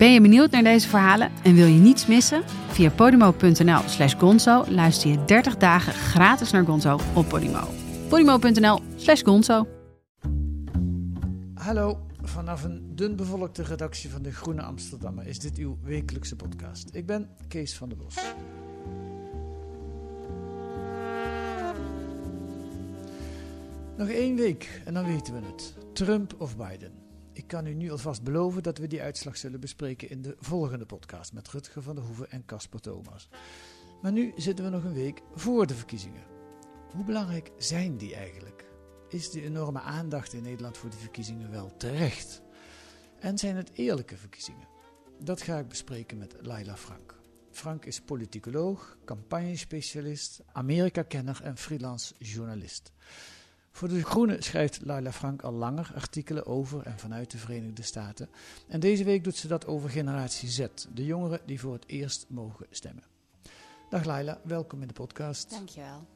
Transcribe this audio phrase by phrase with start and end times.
[0.00, 2.42] Ben je benieuwd naar deze verhalen en wil je niets missen?
[2.68, 7.68] Via podimo.nl slash gonzo luister je 30 dagen gratis naar Gonzo op Podimo.
[8.08, 9.66] podimo.nl slash gonzo
[11.54, 16.88] Hallo, vanaf een dun bevolkte redactie van de Groene Amsterdammer is dit uw wekelijkse podcast.
[16.94, 18.14] Ik ben Kees van der Bos.
[23.96, 25.74] Nog één week en dan weten we het.
[25.92, 26.99] Trump of Biden.
[27.50, 31.32] Kan u nu alvast beloven dat we die uitslag zullen bespreken in de volgende podcast
[31.32, 33.28] met Rutger van der Hoeven en Casper Thomas.
[34.02, 36.22] Maar nu zitten we nog een week voor de verkiezingen.
[36.92, 38.64] Hoe belangrijk zijn die eigenlijk?
[39.08, 42.42] Is de enorme aandacht in Nederland voor die verkiezingen wel terecht?
[43.18, 44.68] En zijn het eerlijke verkiezingen?
[45.18, 47.14] Dat ga ik bespreken met Laila Frank.
[47.50, 52.92] Frank is politicoloog, campagnespecialist, Amerika-kenner en freelance journalist.
[53.70, 58.28] Voor De Groene schrijft Laila Frank al langer artikelen over en vanuit de Verenigde Staten.
[58.68, 62.26] En deze week doet ze dat over generatie Z, de jongeren die voor het eerst
[62.28, 63.04] mogen stemmen.
[63.90, 65.50] Dag Laila, welkom in de podcast.
[65.50, 66.06] Dankjewel.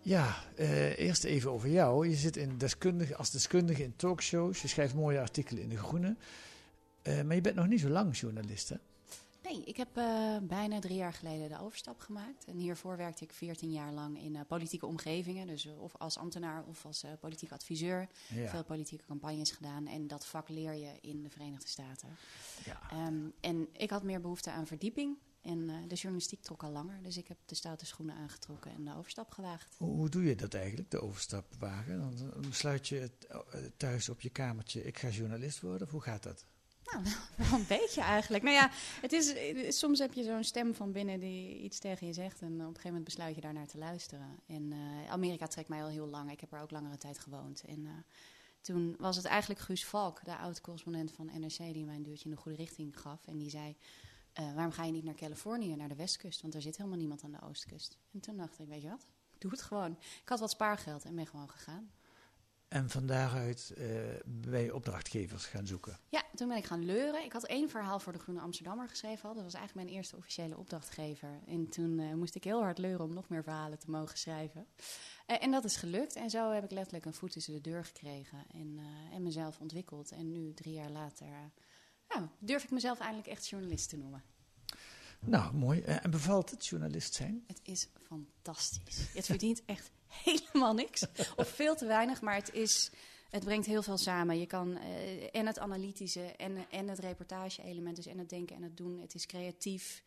[0.00, 2.08] Ja, eh, eerst even over jou.
[2.08, 6.16] Je zit in deskundige, als deskundige in talkshows, je schrijft mooie artikelen in De Groene.
[7.02, 8.76] Eh, maar je bent nog niet zo lang journalist, hè?
[9.42, 12.44] Nee, ik heb uh, bijna drie jaar geleden de overstap gemaakt.
[12.44, 15.46] En hiervoor werkte ik 14 jaar lang in uh, politieke omgevingen.
[15.46, 18.08] Dus uh, of als ambtenaar of als politiek adviseur.
[18.28, 18.48] Ja.
[18.48, 19.86] Veel politieke campagnes gedaan.
[19.86, 22.08] En dat vak leer je in de Verenigde Staten.
[22.64, 23.06] Ja.
[23.06, 25.16] Um, en ik had meer behoefte aan verdieping.
[25.40, 27.02] En de journalistiek trok al langer.
[27.02, 29.74] Dus ik heb de stoute schoenen aangetrokken en de overstap gewaagd.
[29.76, 31.98] Hoe, doe je dat eigenlijk, de overstap wagen?
[31.98, 33.10] Dan besluit je
[33.76, 35.86] thuis op je kamertje, ik ga journalist worden.
[35.86, 36.44] Of hoe gaat dat?
[36.84, 37.04] Nou,
[37.36, 38.42] wel een beetje eigenlijk.
[38.42, 38.70] Nou ja,
[39.00, 39.34] het is,
[39.78, 42.40] soms heb je zo'n stem van binnen die iets tegen je zegt.
[42.40, 44.38] En op een gegeven moment besluit je daar naar te luisteren.
[44.46, 46.30] En uh, Amerika trekt mij al heel lang.
[46.30, 47.62] Ik heb er ook langere tijd gewoond.
[47.66, 47.90] En uh,
[48.60, 52.30] toen was het eigenlijk Guus Valk, de oud-correspondent van NRC, die mij een duwtje in
[52.30, 53.26] de goede richting gaf.
[53.26, 53.76] En die zei:
[54.34, 56.42] Waarom ga je niet naar Californië, naar de westkust?
[56.42, 57.98] Want er zit helemaal niemand aan de oostkust.
[58.12, 59.06] En toen dacht ik: Weet je wat?
[59.38, 59.92] Doe het gewoon.
[60.22, 61.90] Ik had wat spaargeld en ben gewoon gegaan.
[62.72, 63.86] En van daaruit uh,
[64.24, 65.98] bij opdrachtgevers gaan zoeken.
[66.08, 67.24] Ja, toen ben ik gaan leuren.
[67.24, 69.34] Ik had één verhaal voor de Groene Amsterdammer geschreven.
[69.34, 71.40] Dat was eigenlijk mijn eerste officiële opdrachtgever.
[71.46, 74.66] En toen uh, moest ik heel hard leuren om nog meer verhalen te mogen schrijven.
[75.26, 76.16] Uh, en dat is gelukt.
[76.16, 78.44] En zo heb ik letterlijk een voet tussen de deur gekregen.
[78.52, 78.78] En,
[79.12, 80.10] en mezelf ontwikkeld.
[80.10, 81.26] En nu, drie jaar later,
[82.38, 84.22] durf ik mezelf eindelijk echt journalist te noemen.
[85.26, 85.80] Nou, mooi.
[85.80, 87.44] En bevalt het journalist zijn?
[87.46, 89.12] Het is fantastisch.
[89.14, 91.06] Het verdient echt helemaal niks.
[91.36, 92.90] Of veel te weinig, maar het, is,
[93.30, 94.38] het brengt heel veel samen.
[94.38, 98.62] Je kan uh, en het analytische en, en het reportage-element, dus en het denken en
[98.62, 99.00] het doen.
[99.00, 100.02] Het is creatief.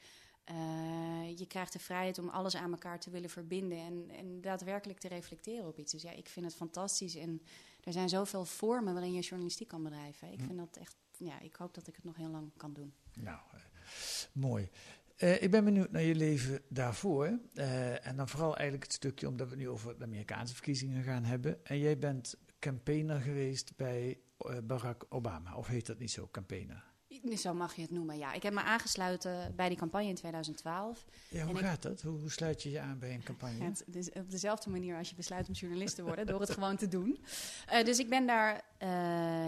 [0.51, 4.99] Uh, je krijgt de vrijheid om alles aan elkaar te willen verbinden en, en daadwerkelijk
[4.99, 5.91] te reflecteren op iets.
[5.91, 7.15] Dus ja, ik vind het fantastisch.
[7.15, 7.41] En
[7.83, 10.31] er zijn zoveel vormen waarin je journalistiek kan bedrijven.
[10.31, 12.93] Ik vind dat echt, ja, ik hoop dat ik het nog heel lang kan doen.
[13.13, 13.61] Nou, uh,
[14.33, 14.69] mooi.
[15.17, 17.39] Uh, ik ben benieuwd naar je leven daarvoor.
[17.53, 21.03] Uh, en dan vooral eigenlijk het stukje omdat we het nu over de Amerikaanse verkiezingen
[21.03, 21.65] gaan hebben.
[21.65, 25.55] En jij bent campaigner geweest bij uh, Barack Obama.
[25.55, 26.94] Of heet dat niet zo, campaigner?
[27.37, 28.33] Zo mag je het noemen, ja.
[28.33, 31.05] Ik heb me aangesloten bij die campagne in 2012.
[31.29, 32.01] Ja, hoe en gaat ik, dat?
[32.01, 33.57] Hoe, hoe, sluit je je aan bij een campagne?
[33.57, 36.51] Ja, het is op dezelfde manier als je besluit om journalist te worden, door het
[36.51, 37.19] gewoon te doen.
[37.73, 38.89] Uh, dus ik ben daar uh,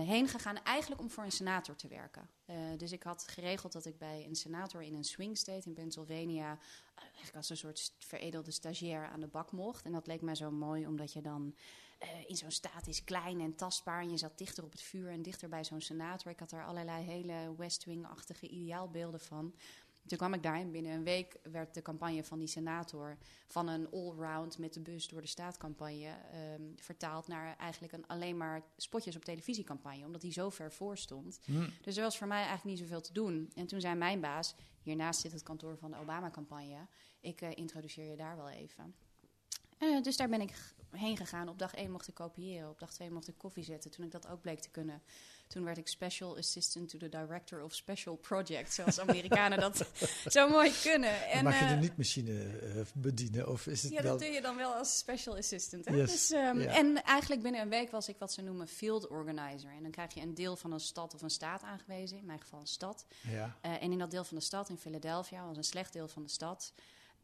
[0.08, 2.30] heen gegaan eigenlijk om voor een senator te werken.
[2.50, 5.74] Uh, dus ik had geregeld dat ik bij een senator in een swing state in
[5.74, 6.58] Pennsylvania...
[6.96, 9.86] eigenlijk als een soort veredelde stagiair aan de bak mocht.
[9.86, 11.56] En dat leek mij zo mooi, omdat je dan...
[12.04, 14.02] Uh, in zo'n staat is klein en tastbaar.
[14.02, 16.32] En je zat dichter op het vuur en dichter bij zo'n senator.
[16.32, 19.56] Ik had daar allerlei hele West Wing-achtige ideaalbeelden van.
[20.06, 23.18] Toen kwam ik daar en binnen een week werd de campagne van die senator...
[23.48, 26.16] van een all-round met de bus door de staatcampagne...
[26.60, 30.06] Um, vertaald naar eigenlijk een alleen maar spotjes op televisiecampagne.
[30.06, 31.40] Omdat die zo ver voor stond.
[31.46, 31.70] Hmm.
[31.82, 33.52] Dus er was voor mij eigenlijk niet zoveel te doen.
[33.56, 34.56] En toen zei mijn baas...
[34.82, 36.88] hiernaast zit het kantoor van de Obama-campagne...
[37.20, 38.96] ik uh, introduceer je daar wel even...
[39.80, 41.50] Uh, dus daar ben ik heen gegaan.
[41.50, 43.92] Op dag 1 mocht ik kopiëren, op dag 2 mocht ik koffie zetten.
[43.92, 45.02] Toen ik dat ook bleek te kunnen,
[45.48, 48.76] toen werd ik Special Assistant to the Director of Special Projects.
[48.76, 49.86] Zoals Amerikanen dat
[50.36, 51.30] zo mooi kunnen.
[51.30, 53.50] En, mag je de eh, niet-machine uh, bedienen?
[53.50, 54.12] Of is het ja, wel...
[54.12, 55.86] dat doe je dan wel als Special Assistant.
[55.86, 55.96] Hè?
[55.96, 56.76] Yes, Dus, um, ja.
[56.76, 59.72] En eigenlijk binnen een week was ik wat ze noemen Field Organizer.
[59.72, 62.18] En dan krijg je een deel van een stad of een staat aangewezen.
[62.18, 63.06] In mijn geval een stad.
[63.22, 63.58] Ja.
[63.66, 66.24] Uh, en in dat deel van de stad, in Philadelphia, was een slecht deel van
[66.24, 66.74] de stad.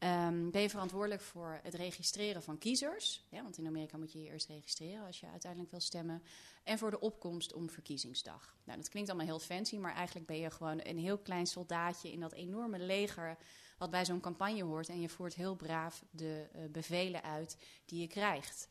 [0.04, 3.24] Um, ben je verantwoordelijk voor het registreren van kiezers?
[3.28, 6.22] Ja, want in Amerika moet je je eerst registreren als je uiteindelijk wil stemmen.
[6.62, 8.56] En voor de opkomst om verkiezingsdag.
[8.64, 12.12] Nou, dat klinkt allemaal heel fancy, maar eigenlijk ben je gewoon een heel klein soldaatje
[12.12, 13.36] in dat enorme leger
[13.78, 14.88] wat bij zo'n campagne hoort.
[14.88, 18.68] En je voert heel braaf de uh, bevelen uit die je krijgt.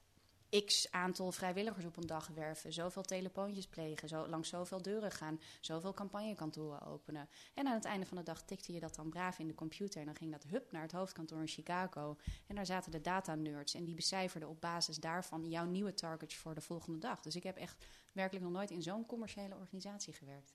[0.62, 5.40] X aantal vrijwilligers op een dag werven, zoveel telefoontjes plegen, zo, langs zoveel deuren gaan,
[5.62, 7.30] zoveel campagnekantoren openen.
[7.54, 10.00] En aan het einde van de dag tikte je dat dan braaf in de computer
[10.00, 12.18] en dan ging dat hup naar het hoofdkantoor in Chicago.
[12.48, 16.36] En daar zaten de data nerds en die becijferden op basis daarvan jouw nieuwe targets
[16.36, 17.22] voor de volgende dag.
[17.22, 20.54] Dus ik heb echt werkelijk nog nooit in zo'n commerciële organisatie gewerkt.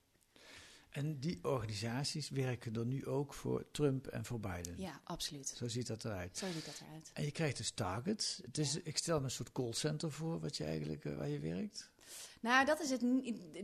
[0.90, 4.74] En die organisaties werken dan nu ook voor Trump en voor Biden?
[4.76, 5.48] Ja, absoluut.
[5.48, 6.38] Zo ziet dat eruit.
[6.38, 7.10] Zo ziet dat eruit.
[7.12, 8.40] En je krijgt dus targets.
[8.44, 11.38] Het is, ik stel me een soort callcenter voor wat je eigenlijk, uh, waar je
[11.38, 11.90] werkt.
[12.40, 13.02] Nou, dat is het.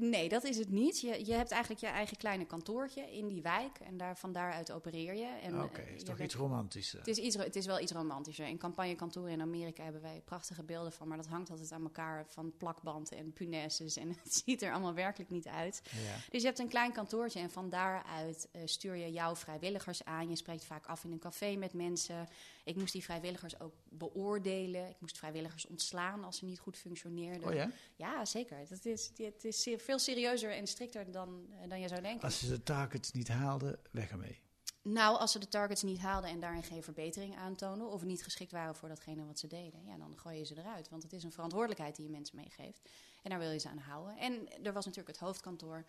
[0.01, 1.01] Nee, dat is het niet.
[1.01, 4.73] Je, je hebt eigenlijk je eigen kleine kantoortje in die wijk en daar, van daaruit
[4.73, 5.29] opereer je.
[5.53, 6.99] Oké, okay, is toch bent, iets romantischer?
[6.99, 8.47] Het is, iets, het is wel iets romantischer.
[8.47, 12.27] In campagnekantoren in Amerika hebben wij prachtige beelden van, maar dat hangt altijd aan elkaar
[12.29, 15.83] van plakband en punaises en het ziet er allemaal werkelijk niet uit.
[15.85, 16.17] Ja.
[16.31, 20.29] Dus je hebt een klein kantoortje en van daaruit uh, stuur je jouw vrijwilligers aan.
[20.29, 22.29] Je spreekt vaak af in een café met mensen.
[22.65, 24.89] Ik moest die vrijwilligers ook beoordelen.
[24.89, 27.49] Ik moest vrijwilligers ontslaan als ze niet goed functioneerden.
[27.49, 27.71] Oh ja?
[27.97, 28.64] Ja, zeker.
[28.69, 32.23] Het is, het is veel serieuzer en strikter dan, dan je zou denken.
[32.23, 34.43] Als ze de targets niet haalden, weg ermee.
[34.83, 37.91] Nou, als ze de targets niet haalden en daarin geen verbetering aantonen...
[37.91, 39.85] of niet geschikt waren voor datgene wat ze deden...
[39.85, 40.89] ja, dan gooi je ze eruit.
[40.89, 42.91] Want het is een verantwoordelijkheid die je mensen meegeeft.
[43.23, 44.17] En daar wil je ze aan houden.
[44.19, 45.85] En er was natuurlijk het hoofdkantoor...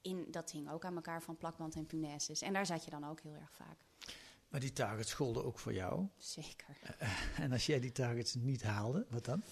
[0.00, 2.42] In, dat hing ook aan elkaar van plakband en punaises.
[2.42, 3.76] En daar zat je dan ook heel erg vaak.
[4.48, 6.06] Maar die targets golden ook voor jou.
[6.18, 6.78] Zeker.
[7.02, 9.42] Uh, en als jij die targets niet haalde, wat dan?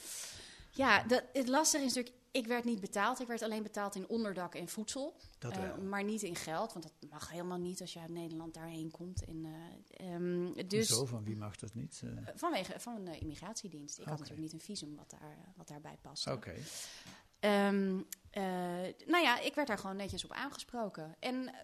[0.71, 3.21] Ja, dat, het lastige is natuurlijk, ik werd niet betaald.
[3.21, 5.17] Ik werd alleen betaald in onderdak en voedsel.
[5.39, 5.65] Dat wel.
[5.65, 8.91] Uh, maar niet in geld, want dat mag helemaal niet als je uit Nederland daarheen
[8.91, 9.25] komt.
[9.25, 9.45] En,
[10.01, 12.01] uh, um, dus, Zo, van wie mag dat niet?
[12.05, 12.11] Uh...
[12.35, 13.95] Vanwege van de immigratiedienst.
[13.95, 14.13] Ik okay.
[14.13, 16.27] had natuurlijk niet een visum wat, daar, wat daarbij past.
[16.27, 16.37] Oké.
[16.37, 17.69] Okay.
[17.69, 18.07] Um,
[19.07, 21.17] nou ja, ik werd daar gewoon netjes op aangesproken.
[21.21, 21.55] En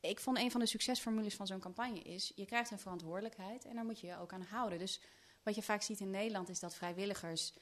[0.00, 2.32] ik vond een van de succesformules van zo'n campagne is...
[2.34, 4.78] je krijgt een verantwoordelijkheid en daar moet je je ook aan houden.
[4.78, 5.00] Dus
[5.42, 7.54] wat je vaak ziet in Nederland is dat vrijwilligers...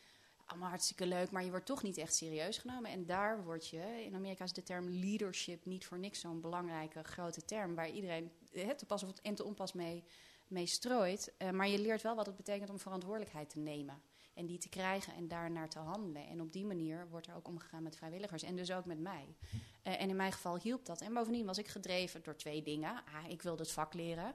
[0.46, 2.90] allemaal hartstikke leuk, maar je wordt toch niet echt serieus genomen.
[2.90, 4.04] En daar word je...
[4.04, 7.74] In Amerika is de term leadership niet voor niks zo'n belangrijke grote term...
[7.74, 8.30] waar iedereen
[8.76, 10.04] te pas en te onpas mee,
[10.48, 11.32] mee strooit.
[11.38, 14.02] Uh, maar je leert wel wat het betekent om verantwoordelijkheid te nemen...
[14.34, 16.26] En die te krijgen en daarnaar te handelen.
[16.26, 18.42] En op die manier wordt er ook omgegaan met vrijwilligers.
[18.42, 19.36] En dus ook met mij.
[19.52, 21.00] Uh, en in mijn geval hielp dat.
[21.00, 23.02] En bovendien was ik gedreven door twee dingen.
[23.28, 24.34] Ik wilde het vak leren.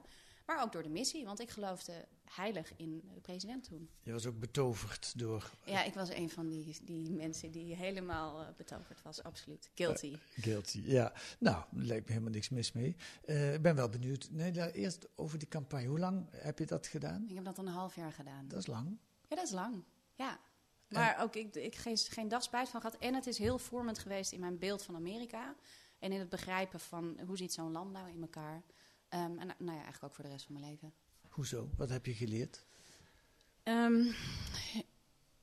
[0.50, 1.24] Maar ook door de missie.
[1.24, 3.90] Want ik geloofde heilig in de president toen.
[4.02, 5.50] Je was ook betoverd door...
[5.64, 9.22] Ja, ik was een van die, die mensen die helemaal uh, betoverd was.
[9.22, 9.70] Absoluut.
[9.74, 10.06] Guilty.
[10.06, 11.12] Uh, guilty, ja.
[11.38, 12.96] Nou, lijkt me helemaal niks mis mee.
[13.24, 14.28] Uh, ik ben wel benieuwd.
[14.30, 15.86] Nee, daar, eerst over die campagne.
[15.86, 17.24] Hoe lang heb je dat gedaan?
[17.28, 18.48] Ik heb dat een half jaar gedaan.
[18.48, 18.98] Dat is lang.
[19.28, 19.84] Ja, dat is lang.
[20.14, 20.40] Ja.
[20.88, 21.20] Maar en?
[21.20, 22.98] ook ik, ik geen, geen dag spijt van gehad.
[22.98, 25.54] En het is heel vormend geweest in mijn beeld van Amerika.
[25.98, 28.62] En in het begrijpen van hoe ziet zo'n land nou in elkaar.
[29.14, 30.92] Um, en nou ja, eigenlijk ook voor de rest van mijn leven.
[31.28, 31.70] Hoezo?
[31.76, 32.64] Wat heb je geleerd?
[33.64, 34.14] Um,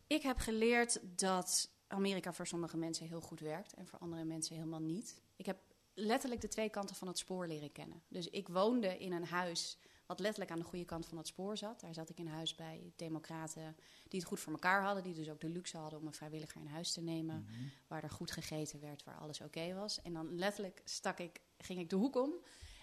[0.08, 3.74] ik heb geleerd dat Amerika voor sommige mensen heel goed werkt.
[3.74, 5.22] En voor andere mensen helemaal niet.
[5.36, 5.58] Ik heb
[5.94, 8.02] letterlijk de twee kanten van het spoor leren kennen.
[8.08, 11.58] Dus ik woonde in een huis wat letterlijk aan de goede kant van het spoor
[11.58, 11.80] zat.
[11.80, 13.76] Daar zat ik in huis bij democraten
[14.08, 15.04] die het goed voor elkaar hadden.
[15.04, 17.36] Die dus ook de luxe hadden om een vrijwilliger in huis te nemen.
[17.36, 17.72] Mm -hmm.
[17.88, 20.02] Waar er goed gegeten werd, waar alles oké okay was.
[20.02, 22.34] En dan letterlijk stak ik, ging ik de hoek om.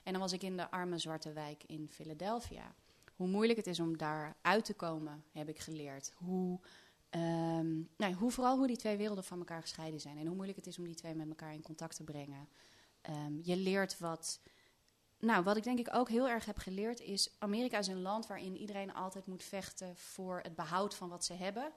[0.05, 2.75] En dan was ik in de arme zwarte wijk in Philadelphia.
[3.15, 6.13] Hoe moeilijk het is om daar uit te komen, heb ik geleerd.
[6.17, 6.61] Hoe,
[7.11, 10.19] um, nou, hoe vooral hoe die twee werelden van elkaar gescheiden zijn.
[10.19, 12.49] En hoe moeilijk het is om die twee met elkaar in contact te brengen.
[13.11, 14.41] Um, je leert wat...
[15.19, 17.31] Nou, wat ik denk ik ook heel erg heb geleerd is...
[17.39, 19.97] Amerika is een land waarin iedereen altijd moet vechten...
[19.97, 21.73] voor het behoud van wat ze hebben...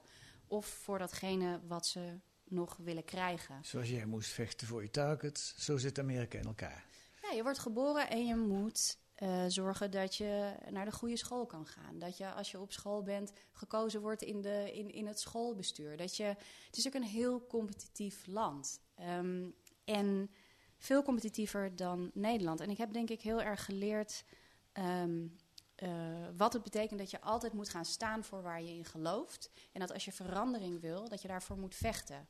[0.48, 3.60] of voor datgene wat ze nog willen krijgen.
[3.62, 6.86] Zoals jij moest vechten voor je targets, zo zit Amerika in elkaar.
[7.30, 11.46] Ja, je wordt geboren en je moet uh, zorgen dat je naar de goede school
[11.46, 12.00] kan gaan.
[12.00, 15.98] Dat je als je op school bent gekozen wordt in, de, in, in het schoolbestuur.
[15.98, 16.24] Dat je,
[16.66, 18.82] het is ook een heel competitief land.
[19.00, 19.56] Um,
[19.86, 20.32] en
[20.78, 22.60] veel competitiever dan Nederland.
[22.60, 24.24] En ik heb denk ik heel erg geleerd
[24.74, 25.36] um,
[25.76, 25.90] eh,
[26.38, 29.50] wat het betekent dat je altijd moet gaan staan voor waar je in gelooft.
[29.72, 32.28] En dat als je verandering wil, dat je daarvoor moet vechten.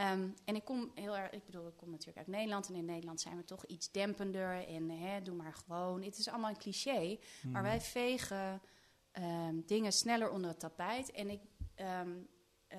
[0.00, 2.68] Ehm, en ik kom heel erg, ik bedoel, ik kom natuurlijk uit Nederland.
[2.68, 4.68] En in Nederland zijn we toch iets dempender.
[4.68, 6.02] En hè, doe maar gewoon.
[6.02, 7.18] Het is allemaal een cliché.
[7.46, 8.60] Maar wij vegen
[9.10, 11.10] ehm, dingen sneller onder het tapijt.
[11.10, 11.40] En ik,
[11.74, 12.10] ehm,
[12.66, 12.78] eh,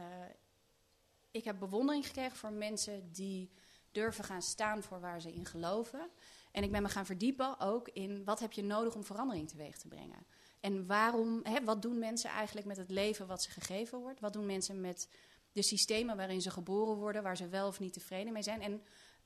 [1.31, 3.51] ik heb bewondering gekregen voor mensen die
[3.91, 6.09] durven gaan staan voor waar ze in geloven.
[6.51, 9.77] En ik ben me gaan verdiepen ook in wat heb je nodig om verandering teweeg
[9.77, 10.25] te brengen.
[10.59, 14.19] En waarom, hè, wat doen mensen eigenlijk met het leven wat ze gegeven wordt?
[14.19, 15.07] Wat doen mensen met
[15.51, 18.61] de systemen waarin ze geboren worden, waar ze wel of niet tevreden mee zijn?
[18.61, 18.81] En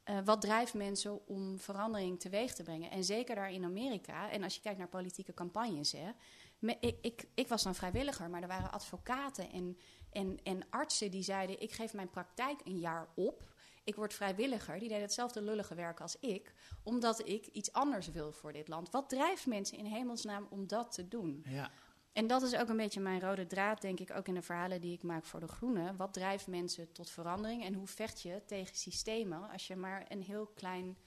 [0.05, 2.91] uh, wat drijft mensen om verandering teweeg te brengen?
[2.91, 6.11] En zeker daar in Amerika, en als je kijkt naar politieke campagnes, hè,
[6.79, 9.77] ik, ik, ik, was dan vrijwilliger, maar er waren advocaten en,
[10.11, 13.53] en, en artsen die zeiden: Ik geef mijn praktijk een jaar op.
[13.83, 14.79] Ik word vrijwilliger.
[14.79, 16.53] Die deden hetzelfde lullige werk als ik,
[16.83, 18.89] omdat ik iets anders wil voor dit land.
[18.89, 21.45] Wat drijft mensen in hemelsnaam om dat te doen?
[21.49, 21.71] Ja.
[22.15, 24.81] En dat is ook een beetje mijn rode draad, denk ik, ook in de verhalen
[24.81, 25.95] die ik maak voor de Groenen.
[25.95, 30.21] Wat drijft mensen tot verandering en hoe vecht je tegen systemen als je maar een
[30.21, 30.97] heel klein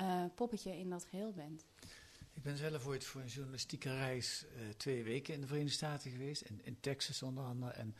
[0.00, 1.64] uh, poppetje in dat geheel bent?
[2.34, 6.10] Ik ben zelf ooit voor een journalistieke reis uh, twee weken in de Verenigde Staten
[6.10, 7.72] geweest, in, in Texas onder andere.
[7.72, 7.96] En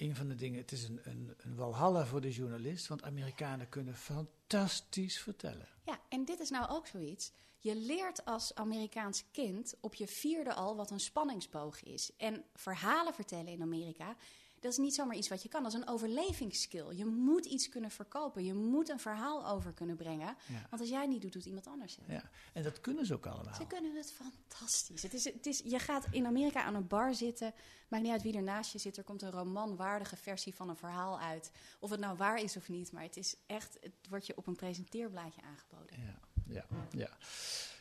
[0.00, 3.68] een van de dingen, het is een, een, een walhalla voor de journalist, want Amerikanen
[3.68, 5.68] kunnen fantastisch vertellen.
[5.84, 7.32] Ja, en dit is nou ook zoiets.
[7.58, 12.16] Je leert als Amerikaans kind op je vierde al wat een spanningsboog is.
[12.16, 14.16] En verhalen vertellen in Amerika,
[14.60, 15.62] dat is niet zomaar iets wat je kan.
[15.62, 16.94] Dat is een overlevingsskill.
[16.94, 18.44] Je moet iets kunnen verkopen.
[18.44, 20.36] Je moet een verhaal over kunnen brengen.
[20.70, 22.04] Want als jij niet doet, doet iemand anders het.
[22.08, 23.54] Ja, en dat kunnen ze ook allemaal.
[23.54, 25.02] Ze kunnen het fantastisch.
[25.02, 27.54] Het is, het is, je gaat in Amerika aan een bar zitten.
[27.88, 28.96] Maakt niet uit wie er naast je zit.
[28.96, 31.50] Er komt een romanwaardige versie van een verhaal uit.
[31.78, 32.92] Of het nou waar is of niet.
[32.92, 36.00] Maar het is echt, het wordt je op een presenteerblaadje aangeboden.
[36.00, 37.16] Ja, ja, ja.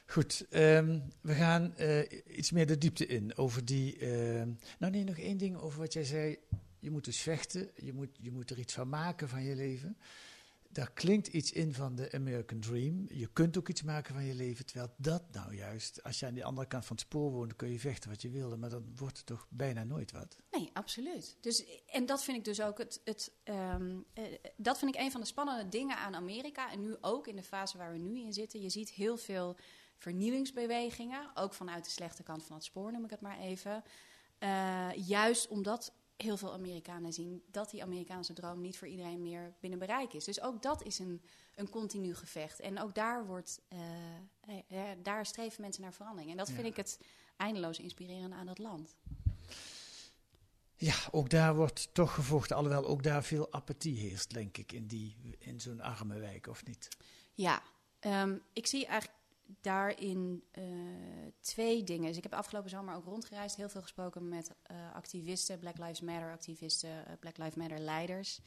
[0.05, 2.01] Goed, um, we gaan uh,
[2.37, 3.99] iets meer de diepte in over die.
[3.99, 4.43] Uh,
[4.79, 6.37] nou, nee, nog één ding over wat jij zei
[6.79, 9.97] je moet dus vechten, je moet, je moet er iets van maken van je leven.
[10.71, 13.05] Daar klinkt iets in van de American Dream.
[13.07, 14.65] Je kunt ook iets maken van je leven.
[14.65, 17.71] Terwijl dat nou juist, als je aan die andere kant van het spoor woont, kun
[17.71, 18.57] je vechten wat je wilde.
[18.57, 20.35] Maar dan wordt het toch bijna nooit wat.
[20.51, 21.37] Nee, absoluut.
[21.41, 23.01] Dus, en dat vind ik dus ook het.
[23.03, 24.23] het um, uh,
[24.57, 26.71] dat vind ik een van de spannende dingen aan Amerika.
[26.71, 28.61] En nu ook in de fase waar we nu in zitten.
[28.61, 29.57] Je ziet heel veel
[29.97, 31.31] vernieuwingsbewegingen.
[31.33, 33.83] Ook vanuit de slechte kant van het spoor, noem ik het maar even.
[34.39, 39.53] Uh, juist omdat heel veel Amerikanen zien dat die Amerikaanse droom niet voor iedereen meer
[39.59, 40.23] binnen bereik is.
[40.23, 41.21] Dus ook dat is een,
[41.55, 42.59] een continu gevecht.
[42.59, 46.31] En ook daar, wordt, uh, daar streven mensen naar verandering.
[46.31, 46.99] En dat vind ik het
[47.37, 48.95] eindeloos inspirerende aan dat land.
[50.75, 52.55] Ja, ook daar wordt toch gevochten.
[52.55, 56.65] Alhoewel ook daar veel apathie heerst, denk ik, in, die, in zo'n arme wijk, of
[56.65, 56.87] niet?
[57.33, 57.61] Ja,
[57.99, 59.18] um, ik zie eigenlijk
[59.61, 60.63] daarin uh,
[61.39, 62.07] twee dingen.
[62.07, 66.01] Dus ik heb afgelopen zomer ook rondgereisd, heel veel gesproken met uh, activisten, Black Lives
[66.01, 68.41] Matter activisten, uh, Black Lives Matter leiders.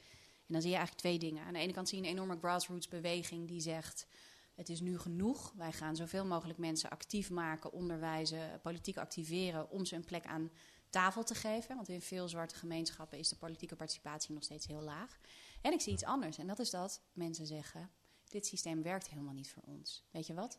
[0.46, 1.44] En dan zie je eigenlijk twee dingen.
[1.44, 4.06] Aan de ene kant zie je een enorme grassroots beweging die zegt:
[4.54, 5.52] het is nu genoeg.
[5.56, 10.50] Wij gaan zoveel mogelijk mensen actief maken, onderwijzen, politiek activeren om ze een plek aan
[10.90, 11.76] tafel te geven.
[11.76, 15.18] Want in veel zwarte gemeenschappen is de politieke participatie nog steeds heel laag.
[15.60, 16.38] En ik zie iets anders.
[16.38, 17.90] En dat is dat mensen zeggen:
[18.28, 20.04] dit systeem werkt helemaal niet voor ons.
[20.10, 20.58] Weet je wat?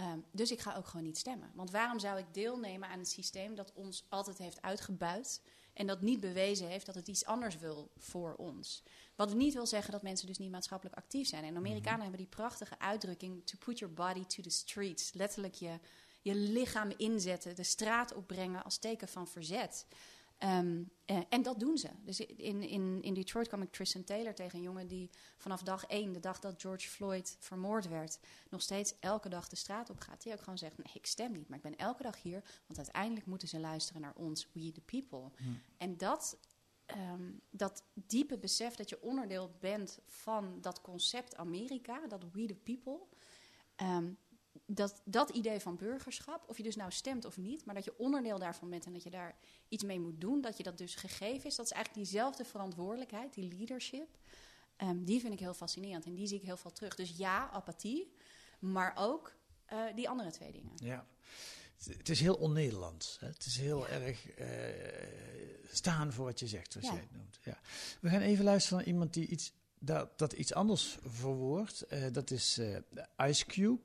[0.00, 1.50] Um, dus ik ga ook gewoon niet stemmen.
[1.54, 6.00] Want waarom zou ik deelnemen aan een systeem dat ons altijd heeft uitgebuit en dat
[6.00, 8.82] niet bewezen heeft dat het iets anders wil voor ons?
[9.14, 11.44] Wat niet wil zeggen dat mensen dus niet maatschappelijk actief zijn.
[11.44, 12.00] En Amerikanen mm -hmm.
[12.00, 15.12] hebben die prachtige uitdrukking: to put your body to the streets.
[15.12, 15.78] Letterlijk je,
[16.22, 19.86] je lichaam inzetten, de straat opbrengen als teken van verzet.
[20.38, 21.88] Um, uh, en dat doen ze.
[22.04, 25.84] Dus in, in, in Detroit kwam ik Tristan Taylor tegen, een jongen die vanaf dag
[25.84, 30.00] één, de dag dat George Floyd vermoord werd, nog steeds elke dag de straat op
[30.00, 30.22] gaat.
[30.22, 32.78] Die ook gewoon zegt: Nee, ik stem niet, maar ik ben elke dag hier, want
[32.78, 35.30] uiteindelijk moeten ze luisteren naar ons, we the people.
[35.36, 35.60] Hmm.
[35.76, 36.38] En dat,
[36.86, 42.54] um, dat diepe besef dat je onderdeel bent van dat concept Amerika, dat we the
[42.54, 42.98] people.
[43.82, 44.18] Um,
[44.66, 47.98] dat, dat idee van burgerschap, of je dus nou stemt of niet, maar dat je
[47.98, 49.36] onderdeel daarvan bent en dat je daar
[49.68, 53.34] iets mee moet doen, dat je dat dus gegeven is, dat is eigenlijk diezelfde verantwoordelijkheid,
[53.34, 54.18] die leadership.
[54.82, 56.94] Um, die vind ik heel fascinerend en die zie ik heel veel terug.
[56.94, 58.12] Dus ja, apathie,
[58.58, 59.34] maar ook
[59.72, 60.72] uh, die andere twee dingen.
[60.74, 61.06] Ja.
[61.86, 63.16] Het is heel on-Nederlands.
[63.20, 63.88] Het is heel ja.
[63.88, 64.46] erg uh,
[65.72, 66.92] staan voor wat je zegt, zoals ja.
[66.92, 67.38] jij het noemt.
[67.42, 67.58] Ja.
[68.00, 71.84] We gaan even luisteren naar iemand die iets, dat, dat iets anders verwoordt.
[71.92, 72.60] Uh, dat is
[73.16, 73.82] Ice Cube.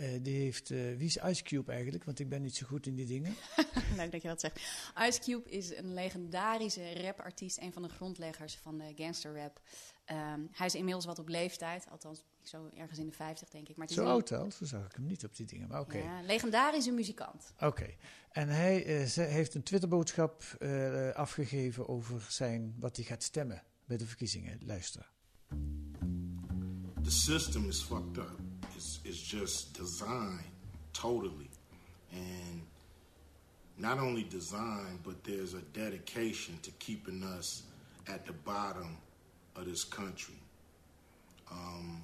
[0.00, 2.04] Uh, die heeft, uh, wie is Ice Cube eigenlijk?
[2.04, 3.34] Want ik ben niet zo goed in die dingen.
[3.96, 4.60] Leuk dat je dat zegt.
[5.08, 9.60] Ice Cube is een legendarische rapartiest, een van de grondleggers van de gangsterrap.
[10.06, 13.76] Um, hij is inmiddels wat op leeftijd, althans Zo ergens in de 50, denk ik.
[13.76, 15.68] Maar Zo oud al, zo zag ik hem niet op die dingen.
[15.68, 15.98] Maar oké.
[15.98, 17.52] Ja, legendarische muzikant.
[17.58, 17.94] Oké.
[18.32, 23.62] En hij eh, ze- heeft een Twitterboodschap eh, afgegeven over zijn, wat hij gaat stemmen
[23.84, 24.58] bij de verkiezingen.
[24.64, 25.10] Luister.
[27.02, 28.49] the system is fucked up.
[29.10, 30.44] It's just designed
[30.92, 31.50] totally.
[32.12, 32.62] And
[33.76, 37.64] not only designed, but there's a dedication to keeping us
[38.06, 38.98] at the bottom
[39.56, 40.36] of this country.
[41.50, 42.02] Um,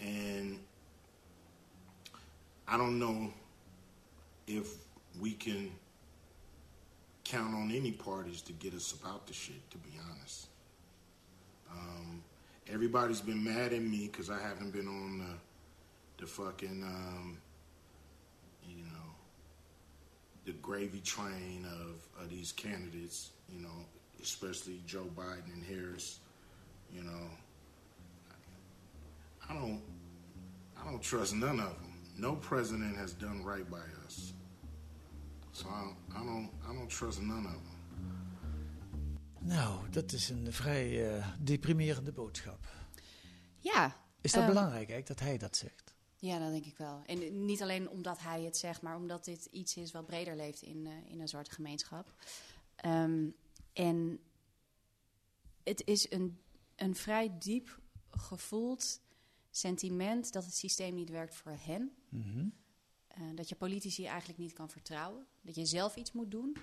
[0.00, 0.58] and
[2.66, 3.32] I don't know
[4.48, 4.66] if
[5.20, 5.70] we can
[7.22, 10.48] count on any parties to get us about the shit, to be honest.
[11.70, 12.24] Um,
[12.68, 17.38] everybody's been mad at me because I haven't been on the, the fucking, um,
[18.68, 19.14] you know,
[20.44, 23.84] the gravy train of, of these candidates, you know,
[24.22, 26.18] especially Joe Biden and Harris,
[26.94, 27.30] you know.
[29.48, 29.82] I don't,
[30.80, 31.92] I don't trust none of them.
[32.16, 34.32] No president has done right by us.
[35.52, 37.69] So I don't, I don't, I don't trust none of them.
[39.40, 42.66] Nou, dat is een vrij eh, deprimerende boodschap.
[43.58, 43.96] Ja.
[44.20, 45.94] Is dat Ehm, belangrijk eigenlijk dat hij dat zegt?
[46.16, 47.02] Ja, dat denk ik wel.
[47.06, 50.62] En niet alleen omdat hij het zegt, maar omdat dit iets is wat breder leeft
[50.62, 52.14] in, eh, in een zwarte gemeenschap.
[52.76, 53.28] Ehm,
[53.72, 54.18] en
[55.62, 56.38] het is een,
[56.76, 57.78] een vrij diep
[58.08, 59.00] gevoeld
[59.50, 61.94] sentiment dat het systeem niet werkt voor hen.
[62.08, 62.48] Mhm.
[63.08, 65.26] Eh, dat je politici eigenlijk niet kan vertrouwen.
[65.40, 66.56] Dat je zelf iets moet doen.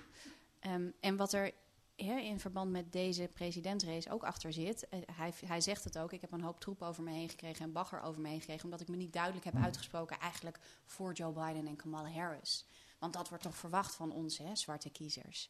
[0.58, 1.52] Ehm, en wat er
[1.98, 4.88] in verband met deze presidentsrace ook achter zit.
[4.88, 6.12] eh, hij, hij zegt het ook.
[6.12, 8.64] Ik heb een hoop troep over me heen gekregen en bagger over me heen gekregen.
[8.64, 12.66] Omdat ik me niet duidelijk heb uitgesproken eigenlijk voor Joe Biden en Kamala Harris.
[12.98, 15.48] Want dat wordt toch verwacht van ons, hè, zwarte kiezers.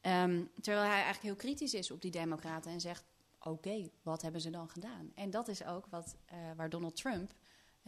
[0.00, 3.04] Ehm, terwijl hij eigenlijk heel kritisch is op die democraten en zegt...
[3.40, 5.12] oké, wat hebben ze dan gedaan?
[5.14, 7.34] En dat is ook wat, eh, waar Donald Trump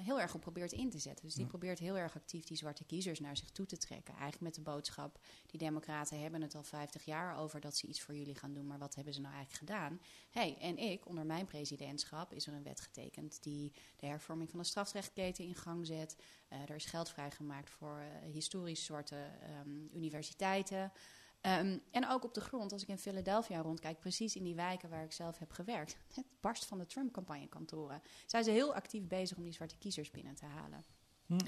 [0.03, 1.25] heel erg op probeert in te zetten.
[1.25, 4.15] Dus die probeert heel erg actief die zwarte kiezers naar zich toe te trekken.
[4.15, 8.01] Eigenlijk met de boodschap, die democraten hebben het al 50 jaar over dat ze iets
[8.01, 10.01] voor jullie gaan doen, maar wat hebben ze nou eigenlijk gedaan?
[10.31, 14.59] hey, en ik, onder mijn presidentschap, is er een wet getekend die de hervorming van
[14.59, 16.17] de strafrechtketen in gang zet.
[16.49, 20.93] Eh, er is geld vrijgemaakt voor eh, historisch zwarte ehm, universiteiten.
[21.41, 24.89] Ehm, en ook op de grond, als ik in Philadelphia rondkijk, precies in die wijken
[24.89, 25.97] waar ik zelf heb gewerkt.
[26.15, 28.03] Het barst van de Trump-campagnekantoren.
[28.27, 30.85] Zijn ze heel actief bezig om die zwarte kiezers binnen te halen.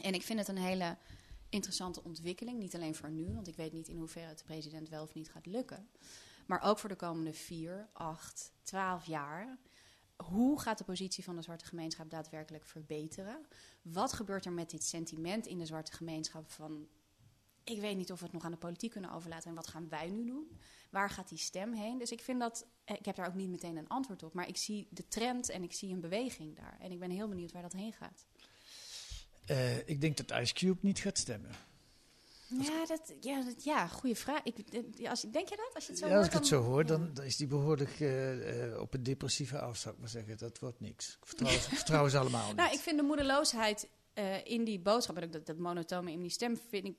[0.03, 0.97] En ik vind het een hele
[1.49, 2.59] interessante ontwikkeling.
[2.59, 5.15] Niet alleen voor nu, want ik weet niet in hoeverre het de president wel of
[5.15, 5.89] niet gaat lukken.
[6.47, 9.59] Maar ook voor de komende vier, acht, twaalf jaar.
[10.17, 13.47] Hoe gaat de positie van de zwarte gemeenschap daadwerkelijk verbeteren?
[13.83, 16.89] Wat gebeurt er met dit sentiment in de zwarte gemeenschap van
[17.65, 19.49] ik weet niet of we het nog aan de politiek kunnen overlaten.
[19.49, 20.59] En wat gaan wij nu doen?
[20.91, 21.99] Waar gaat die stem heen?
[21.99, 22.67] Dus ik vind dat.
[22.85, 24.33] eh, Ik heb daar ook niet meteen een antwoord op.
[24.35, 26.77] Maar ik zie de trend en ik zie een beweging daar.
[26.81, 28.27] En ik ben heel benieuwd waar dat heen gaat.
[29.47, 31.51] Eh, ik denk dat Ice Cube niet gaat stemmen.
[32.63, 34.43] Ja, dat, ja, dat, ja goede vraag.
[34.43, 35.71] Ik, eh, als, denk je dat?
[35.75, 36.87] Als je het zo ja, hoort, als ik het zo hoor, ja.
[36.87, 40.39] dan, is die behoorlijk eh, eh, op een depressieve af, zou ik maar zeggen.
[40.39, 41.17] Dat wordt niks.
[41.21, 42.57] Ik vertrouw, vertrouw ze allemaal niet.
[42.57, 43.89] Nou, ik vind de moedeloosheid
[44.45, 46.97] in die boodschap en ook dat, dat monotone in die stem vind ik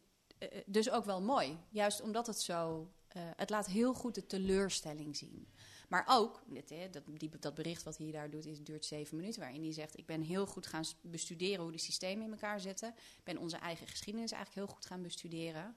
[0.65, 1.57] dus ook wel mooi.
[1.69, 2.91] Juist omdat het zo.
[3.07, 5.47] eh, het laat heel goed de teleurstelling zien.
[5.89, 9.41] Maar ook, hè, dat, die, dat bericht wat hij daar doet, is, duurt zeven minuten.
[9.41, 12.89] Waarin hij zegt: Ik ben heel goed gaan bestuderen hoe de systemen in elkaar zitten.
[12.89, 15.75] Ik ben onze eigen geschiedenis eigenlijk heel goed gaan bestuderen.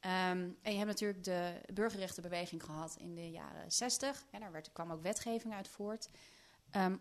[0.00, 4.24] Ehm, en je hebt natuurlijk de burgerrechtenbeweging gehad in de jaren 60.
[4.30, 6.08] En daar werd, kwam ook wetgeving uit voort.
[6.70, 6.96] Ehm,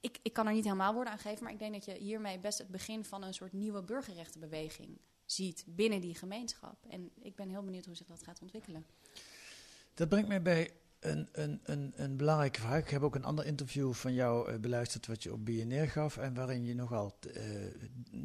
[0.00, 2.38] ik, ik kan er niet helemaal woorden aan geven, maar ik denk dat je hiermee
[2.38, 5.00] best het begin van een soort nieuwe burgerrechtenbeweging
[5.32, 6.76] ziet binnen die gemeenschap.
[6.88, 8.86] En ik ben heel benieuwd hoe zich dat gaat ontwikkelen.
[9.94, 12.78] Dat brengt mij bij een, een, een, een belangrijke vraag.
[12.78, 16.16] Ik heb ook een ander interview van jou eh, beluisterd wat je op BNR gaf.
[16.16, 17.44] En waarin je nogal eh,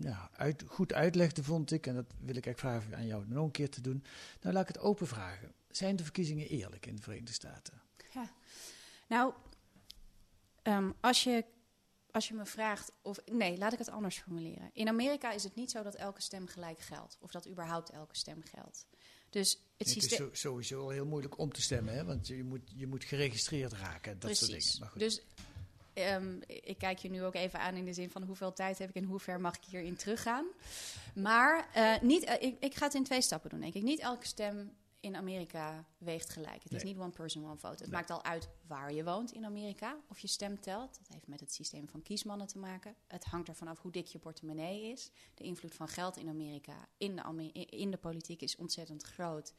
[0.01, 1.87] ja, uit, goed uitlegde, vond ik.
[1.87, 4.03] En dat wil ik eigenlijk vragen aan jou nog een keer te doen.
[4.41, 5.53] Nou, laat ik het open vragen.
[5.69, 7.81] Zijn de verkiezingen eerlijk in de Verenigde Staten?
[8.13, 8.29] Ja.
[9.07, 9.33] Nou,
[10.61, 11.45] ehm, als, je,
[12.15, 13.19] als je me vraagt of.
[13.32, 14.69] Nee, laat ik het anders formuleren.
[14.73, 17.17] In Amerika is het niet zo dat elke stem gelijk geldt.
[17.19, 18.86] Of dat überhaupt elke stem geldt.
[19.30, 20.30] Dus het Het is systeem.
[20.32, 22.04] sowieso al heel moeilijk om te stemmen, hè?
[22.04, 24.19] want je moet, je moet geregistreerd raken.
[24.19, 24.80] Dat soort dingen.
[24.80, 24.99] Maar goed.
[24.99, 25.21] Dus
[25.93, 28.89] ehm, ik kijk je nu ook even aan in de zin van hoeveel tijd heb
[28.89, 30.45] ik en hoe ver mag ik hierin teruggaan.
[31.15, 33.84] Maar eh, niet, eh, ik, ik ga het in twee stappen doen, denk ik.
[33.84, 34.73] Niet elke stem
[35.05, 36.63] in Amerika weegt gelijk.
[36.63, 37.73] Het is niet one person, one vote.
[37.73, 37.89] Het Nee.
[37.91, 40.97] maakt al uit waar je woont in Amerika, of je stem telt.
[40.97, 42.95] Dat heeft met het systeem van kiesmannen te maken.
[43.07, 45.11] Het hangt ervan af hoe dik je portemonnee is.
[45.33, 49.53] De invloed van geld in Amerika in de, in de politiek is ontzettend groot.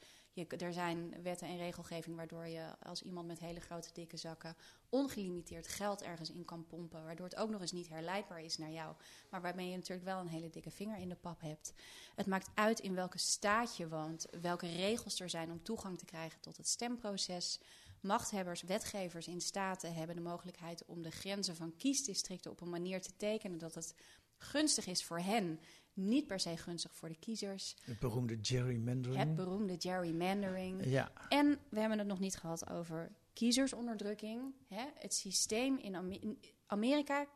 [0.45, 4.55] Er zijn wetten en regelgeving waardoor je als iemand met hele grote dikke zakken
[4.89, 7.03] ongelimiteerd geld ergens in kan pompen.
[7.03, 8.95] Waardoor het ook nog eens niet herleidbaar is naar jou.
[9.29, 11.73] Maar waarmee je natuurlijk wel een hele dikke vinger in de pap hebt.
[12.15, 16.05] Het maakt uit in welke staat je woont, welke regels er zijn om toegang te
[16.05, 17.59] krijgen tot het stemproces.
[18.01, 23.01] Machthebbers, wetgevers in staten hebben de mogelijkheid om de grenzen van kiesdistricten op een manier
[23.01, 23.95] te tekenen dat het
[24.37, 25.59] gunstig is voor hen,
[25.97, 27.75] niet per se gunstig voor de kiezers.
[27.81, 29.23] Het beroemde gerrymandering.
[29.23, 30.85] Het beroemde gerrymandering.
[30.85, 31.11] Ja.
[31.29, 34.53] En we hebben het nog niet gehad over kiezersonderdrukking.
[34.67, 34.85] Hè?
[34.95, 37.27] Het systeem in Amer- in Amerika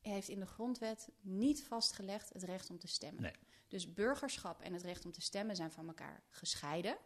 [0.00, 3.22] heeft in de grondwet niet vastgelegd het recht om te stemmen.
[3.22, 3.32] Nee.
[3.68, 6.96] Dus burgerschap en het recht om te stemmen zijn van elkaar gescheiden.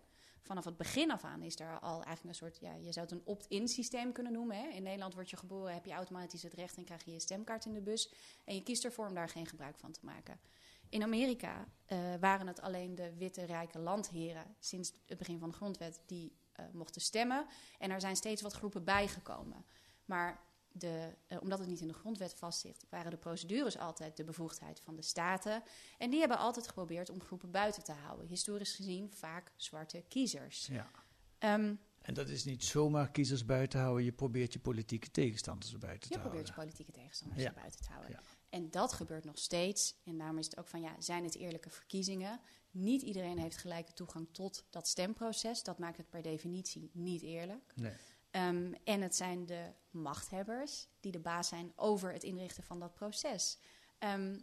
[0.42, 3.14] Vanaf het begin af aan is er al eigenlijk een soort, ja, je zou het
[3.14, 4.56] een opt-in systeem kunnen noemen.
[4.56, 4.68] Hè?
[4.68, 7.64] In Nederland word je geboren, heb je automatisch het recht en krijg je je stemkaart
[7.64, 8.12] in de bus.
[8.44, 10.40] En je kiest ervoor om daar geen gebruik van te maken.
[10.88, 15.54] In Amerika eh, waren het alleen de witte rijke landheren sinds het begin van de
[15.56, 17.46] grondwet die eh, mochten stemmen.
[17.78, 19.64] En er zijn steeds wat groepen bijgekomen.
[20.04, 20.40] Maar
[20.72, 24.80] de, eh, omdat het niet in de grondwet vastzit, waren de procedures altijd de bevoegdheid
[24.80, 25.62] van de staten.
[25.98, 28.26] En die hebben altijd geprobeerd om groepen buiten te houden.
[28.26, 30.66] Historisch gezien vaak zwarte kiezers.
[30.66, 30.90] ja.
[31.38, 34.04] Ehm, En dat is niet zomaar kiezers buiten houden.
[34.04, 36.64] Je probeert je politieke tegenstanders er buiten je te probeert je houden.
[36.74, 37.52] politieke tegenstanders Ja.
[37.52, 38.10] buiten te houden.
[38.12, 38.20] Ja.
[38.48, 39.94] En dat gebeurt nog steeds.
[40.04, 42.40] En daarom is het ook van, ja, zijn het eerlijke verkiezingen?
[42.70, 45.62] Niet iedereen heeft gelijke toegang tot dat stemproces.
[45.62, 47.72] Dat maakt het per definitie niet eerlijk.
[47.74, 47.92] Nee.
[48.30, 52.94] Ehm, en het zijn de machthebbers die de baas zijn over het inrichten van dat
[52.94, 53.58] proces.
[53.98, 54.38] Ehm,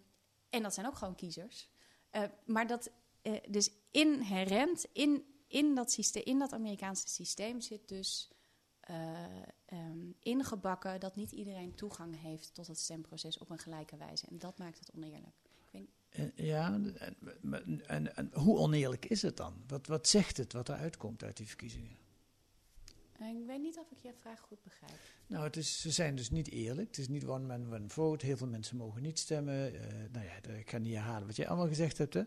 [0.49, 1.69] en dat zijn ook gewoon kiezers.
[2.09, 2.91] Eh, maar dat,
[3.21, 8.29] eh, dus inherent in, in, dat systeem, in dat Amerikaanse systeem zit dus
[8.85, 9.25] eh,
[9.65, 14.25] ehm, ingebakken dat niet iedereen toegang heeft tot het stemproces op een gelijke wijze.
[14.27, 15.35] En dat maakt het oneerlijk.
[15.65, 16.73] Ik weet, En- Ja,
[17.87, 19.63] en, en, hoe oneerlijk is het dan?
[19.67, 21.97] Wat, wat zegt het wat eruit komt uit die verkiezingen?
[23.19, 24.99] eh, ik weet niet of ik je vraag goed begrijp.
[25.27, 26.87] Nou, het is, ze zijn dus niet eerlijk.
[26.87, 28.25] Het is niet one man, one vote.
[28.25, 29.73] Heel veel mensen mogen niet stemmen.
[29.81, 32.13] Eh, nou ja, ik ga niet herhalen wat jij allemaal gezegd hebt.
[32.13, 32.23] Hè.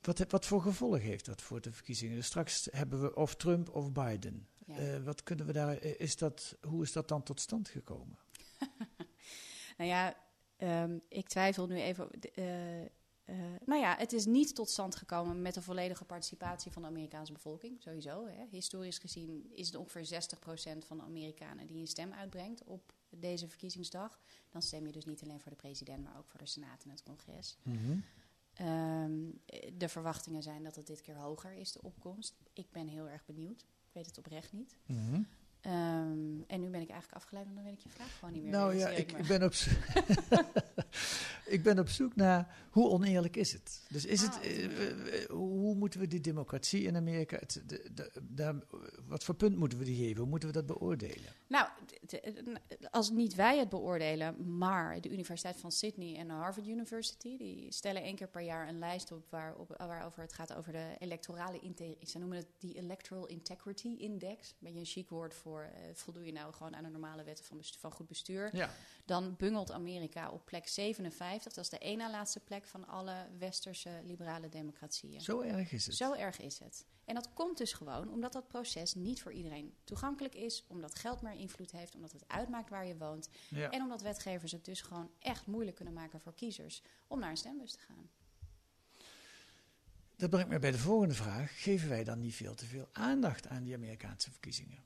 [0.00, 2.16] Wat, wat voor gevolgen heeft dat voor de verkiezingen?
[2.16, 4.46] Dus straks hebben we of Trump of Biden.
[4.66, 4.76] Ja.
[4.76, 8.18] Eh, wat kunnen we daar, eh, is dat, hoe is dat dan tot stand gekomen?
[9.76, 10.16] Nou ja,
[10.56, 12.10] ehm, ik twijfel nu even.
[13.24, 16.88] eh, nou ja, het is niet tot stand gekomen met de volledige participatie van de
[16.88, 18.26] Amerikaanse bevolking, sowieso.
[18.26, 18.44] Hè.
[18.50, 23.48] Historisch gezien is het ongeveer 60% van de Amerikanen die een stem uitbrengt op deze
[23.48, 24.20] verkiezingsdag.
[24.50, 26.90] Dan stem je dus niet alleen voor de president, maar ook voor de Senaat en
[26.90, 27.56] het congres.
[28.54, 29.30] Ehm,
[29.78, 32.36] de verwachtingen zijn dat het dit keer hoger is, de opkomst.
[32.52, 33.66] Ik ben heel erg benieuwd.
[33.94, 34.76] Weet het oprecht niet.
[34.86, 35.20] Mhm.
[35.64, 38.42] Ehm, en nu ben ik eigenlijk afgeleid, want dan weet ik je vraag gewoon niet
[38.42, 38.52] meer.
[38.52, 39.52] Nou ja, ik, ik, ben op,
[41.56, 43.82] ik ben op zoek naar hoe oneerlijk is het?
[43.88, 47.90] Dus is het, Ah, eh, eh, hoe moeten we die democratie in Amerika, het, de,
[47.94, 48.54] de, daar,
[49.06, 50.20] wat voor punt moeten we die geven?
[50.20, 51.32] Hoe moeten we dat beoordelen?
[51.46, 51.68] Nou,
[52.90, 57.72] als niet wij het beoordelen, maar de Universiteit van Sydney en de Harvard University, die
[57.72, 60.94] stellen één keer per jaar een lijst op, waar, op waarover het gaat over de
[60.98, 62.10] electorale integriteit.
[62.10, 64.50] Ze noemen het die Electoral Integrity Index.
[64.50, 67.44] Een beetje een chic woord voor eh, voldoe je nou gewoon aan de normale wetten
[67.44, 68.56] van, van goed bestuur.
[68.56, 68.70] Ja.
[69.04, 71.52] Dan bungelt Amerika op plek 57.
[71.52, 75.20] Dat is de na laatste plek van alle westerse liberale democratieën.
[75.20, 75.96] Zo erg is het.
[75.96, 76.84] Zo erg is het.
[77.04, 81.22] En dat komt dus gewoon omdat dat proces niet voor iedereen toegankelijk is, omdat geld
[81.22, 83.70] meer invloed heeft, omdat het uitmaakt waar je woont Ja.
[83.70, 87.36] en omdat wetgevers het dus gewoon echt moeilijk kunnen maken voor kiezers om naar een
[87.36, 88.10] stembus te gaan.
[90.16, 91.62] Dat brengt me bij de volgende vraag.
[91.62, 94.84] Geven wij dan niet veel te veel aandacht aan die Amerikaanse verkiezingen?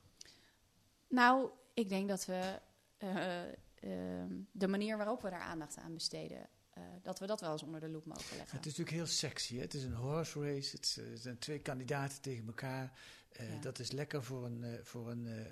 [1.09, 2.61] Nou, ik denk dat we
[2.97, 3.43] eh,
[3.75, 7.63] ehm, de manier waarop we daar aandacht aan besteden, eh, dat we dat wel eens
[7.63, 8.57] onder de loep mogen leggen.
[8.57, 9.55] Het is natuurlijk heel sexy.
[9.55, 9.61] Hè?
[9.61, 10.77] Het is een horse race.
[10.77, 12.99] Het, eh, het zijn twee kandidaten tegen elkaar.
[13.39, 13.61] Ja.
[13.61, 15.47] Dat is lekker voor een, voor een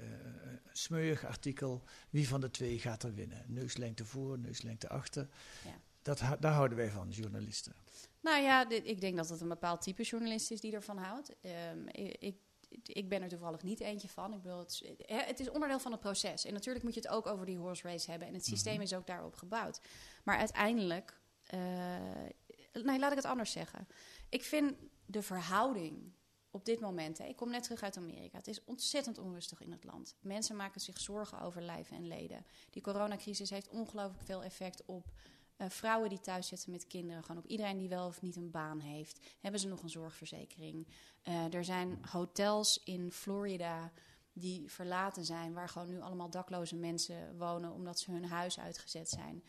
[0.73, 1.83] smeuig artikel.
[2.11, 3.45] Wie van de twee gaat er winnen?
[3.47, 5.29] Neuslengte voor, neuslengte achter.
[5.65, 5.81] Ja.
[6.03, 7.75] Dat, daar houden wij van, journalisten.
[8.21, 11.35] Nou ja, dit- ik denk dat het een bepaald type journalist is die ervan houdt.
[11.41, 12.37] Ehm, ik, ik,
[12.83, 14.33] ik ben er toevallig niet eentje van.
[14.33, 16.45] Ik bedoel, het, is- het is onderdeel van het proces.
[16.45, 18.29] En natuurlijk moet je het ook over die horse race hebben.
[18.29, 19.81] En het systeem is ook daarop gebouwd.
[20.25, 21.21] Maar uiteindelijk...
[21.45, 21.59] eh,
[22.73, 23.87] nee, laat ik het anders zeggen.
[24.29, 24.75] Ik vind
[25.07, 26.13] de verhouding
[26.51, 27.19] op dit moment...
[27.19, 28.37] Hè, ik kom net terug uit Amerika.
[28.37, 30.15] Het is ontzettend onrustig in het land.
[30.21, 32.47] Mensen maken zich zorgen over lijven en leden.
[32.71, 35.07] Die coronacrisis heeft ongelooflijk veel effect op...
[35.57, 38.51] eh, vrouwen die thuis zitten met kinderen, gewoon op iedereen die wel of niet een
[38.51, 39.27] baan heeft.
[39.41, 40.87] Hebben ze nog een zorgverzekering?
[41.23, 43.93] Eh, er zijn hotels in Florida
[44.33, 49.09] die verlaten zijn, waar gewoon nu allemaal dakloze mensen wonen omdat ze hun huis uitgezet
[49.09, 49.43] zijn.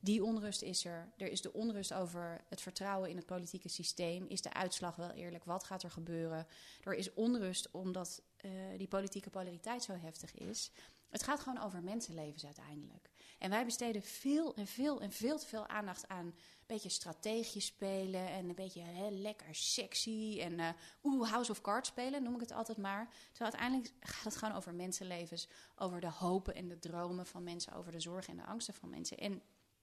[0.00, 1.12] Die onrust is er.
[1.16, 4.26] Er is de onrust over het vertrouwen in het politieke systeem.
[4.26, 5.44] Is de uitslag wel eerlijk?
[5.44, 6.46] Wat gaat er gebeuren?
[6.82, 10.70] Er is onrust omdat uh, die politieke polariteit zo heftig is.
[11.08, 13.11] Het gaat gewoon over mensenlevens uiteindelijk.
[13.42, 16.34] En wij besteden veel en veel en veel te veel aandacht aan een
[16.66, 20.68] beetje strategisch spelen en een beetje hè, lekker sexy en uh,
[21.02, 23.08] oeh, House of Cards spelen, noem ik het altijd maar.
[23.32, 27.72] Terwijl uiteindelijk gaat het gewoon over mensenlevens, over de hopen en de dromen van mensen,
[27.72, 29.18] over de zorgen en de angsten van mensen.
[29.18, 29.42] En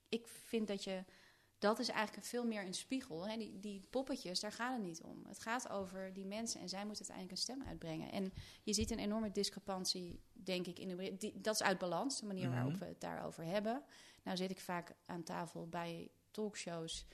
[0.09, 1.03] ik vind dat je
[1.59, 3.27] dat is eigenlijk veel meer een spiegel.
[3.27, 3.37] Hè?
[3.37, 5.25] Die, die poppetjes, daar gaat het niet om.
[5.27, 8.11] Het gaat over die mensen en zij moeten uiteindelijk een stem uitbrengen.
[8.11, 11.15] En je ziet een enorme discrepantie, denk ik, in de.
[11.17, 12.55] Die, dat is uit balans, de manier mhm.
[12.55, 13.83] waarop we het daarover hebben.
[14.23, 17.05] Nou zit ik vaak aan tafel bij talkshows.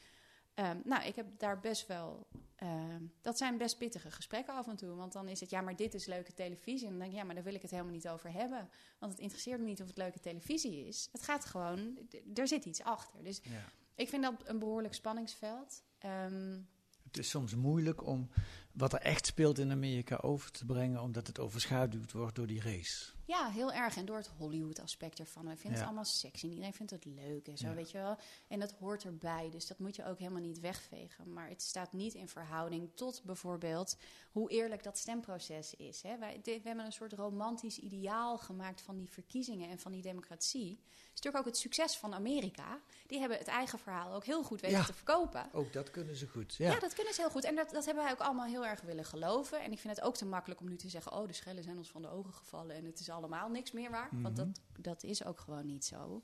[0.55, 2.27] Um, nou, ik heb daar best wel.
[2.63, 4.95] Uh, dat zijn best pittige gesprekken af en toe.
[4.95, 6.87] Want dan is het, ja, maar dit is leuke televisie.
[6.87, 8.69] En dan denk ik, ja, maar daar wil ik het helemaal niet over hebben.
[8.99, 11.09] Want het interesseert me niet of het leuke televisie is.
[11.11, 11.97] Het gaat gewoon,
[12.33, 13.23] er zit iets achter.
[13.23, 13.71] Dus ja.
[13.95, 15.83] Ik vind dat een behoorlijk spanningsveld.
[16.05, 16.67] Um,
[17.03, 18.29] het is soms moeilijk om
[18.71, 22.61] wat er echt speelt in Amerika over te brengen, omdat het overschaduwd wordt door die
[22.61, 23.14] race.
[23.25, 23.97] Ja, heel erg.
[23.97, 25.47] En door het Hollywood-aspect ervan.
[25.47, 26.45] We vinden het allemaal sexy.
[26.47, 28.17] Iedereen vindt het leuk en zo, weet je wel.
[28.47, 29.49] En dat hoort erbij.
[29.51, 31.33] Dus dat moet je ook helemaal niet wegvegen.
[31.33, 33.97] Maar het staat niet in verhouding tot bijvoorbeeld
[34.31, 36.01] hoe eerlijk dat stemproces is.
[36.01, 36.17] Hè.
[36.17, 40.69] Wij, we hebben een soort romantisch ideaal gemaakt van die verkiezingen en van die democratie.
[40.69, 42.79] Het is natuurlijk ook het succes van Amerika.
[43.07, 45.49] Die hebben het eigen verhaal ook heel goed weten te verkopen.
[45.53, 46.55] Ook dat kunnen ze goed.
[46.55, 47.43] Ja, dat kunnen ze heel goed.
[47.43, 49.61] En dat, dat hebben wij ook allemaal heel erg willen geloven.
[49.61, 51.77] En ik vind het ook te makkelijk om nu te zeggen: oh, de schellen zijn
[51.77, 54.09] ons van de ogen gevallen en het is allemaal niks meer waar.
[54.11, 54.45] Want mhm.
[54.45, 56.21] dat, dat is ook gewoon niet zo.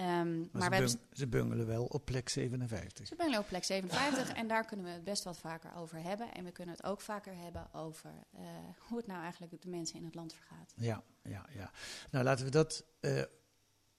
[0.00, 3.06] Um, maar, maar ze, ze, bungelen wel op plek 57.
[3.06, 6.34] Ze bungelen op plek 57 en daar kunnen we het best wat vaker over hebben.
[6.34, 8.40] En we kunnen het ook vaker hebben over uh,
[8.78, 10.72] hoe het nou eigenlijk de mensen in het land vergaat.
[10.76, 11.70] Ja, ja, ja.
[12.10, 13.22] Nou, laten we dat, uh,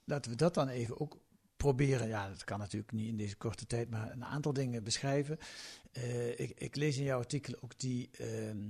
[0.04, 1.20] laten we dat dan even ook
[1.58, 2.08] proberen.
[2.08, 5.38] Ja, dat kan natuurlijk niet in deze korte tijd, maar een aantal dingen beschrijven.
[5.98, 8.10] Uh, ik, ik, lees in jouw artikel ook die.
[8.12, 8.70] Ehm,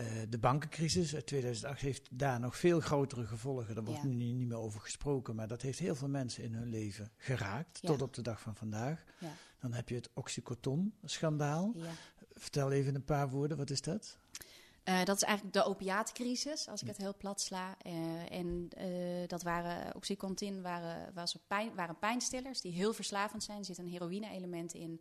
[0.00, 3.74] uh, de bankencrisis uit 2008 heeft daar nog veel grotere gevolgen.
[3.74, 6.68] Daar wordt nu niet meer over gesproken, maar dat heeft heel veel mensen in hun
[6.68, 9.04] leven geraakt, tot op de dag van vandaag.
[9.18, 9.32] Ja.
[9.60, 11.74] Dan heb je het Oxycontin-schandaal.
[12.34, 14.18] Vertel even een paar woorden, wat is dat?
[14.88, 17.76] Uh, dat is eigenlijk de opiaatcrisis, als ik het heel plat sla.
[17.86, 23.58] Uh, en uh, dat waren, Oxycontin waren, was pijn, waren pijnstillers die heel verslavend zijn.
[23.58, 25.00] Er zit een heroïne-element in.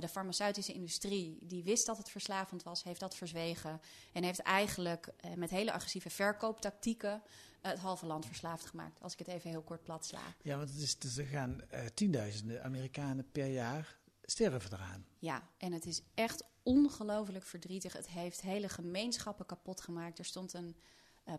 [0.00, 3.80] De farmaceutische industrie, die wist dat het verslavend was, heeft dat verzwegen.
[4.12, 7.22] En heeft eigenlijk met hele agressieve verkooptactieken
[7.60, 9.00] het halve land verslaafd gemaakt.
[9.00, 10.34] Als ik het even heel kort plat sla.
[10.42, 11.60] Ja, want het is, dus er gaan
[11.94, 15.06] tienduizenden Amerikanen per jaar sterven eraan.
[15.18, 17.92] Ja, en het is echt ongelooflijk verdrietig.
[17.92, 20.18] Het heeft hele gemeenschappen kapot gemaakt.
[20.18, 20.76] Er stond een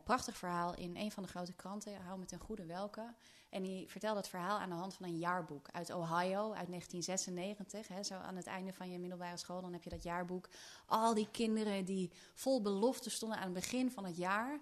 [0.03, 3.13] prachtig verhaal in een van de grote kranten, Hou met een goede welke.
[3.53, 7.87] En die vertelde het verhaal aan de hand van een jaarboek uit Ohio uit 1996.
[7.87, 10.49] Hè, zo aan het einde van je middelbare school, dan heb je dat jaarboek.
[10.85, 14.59] Al die kinderen die vol belofte stonden aan het begin van het jaar.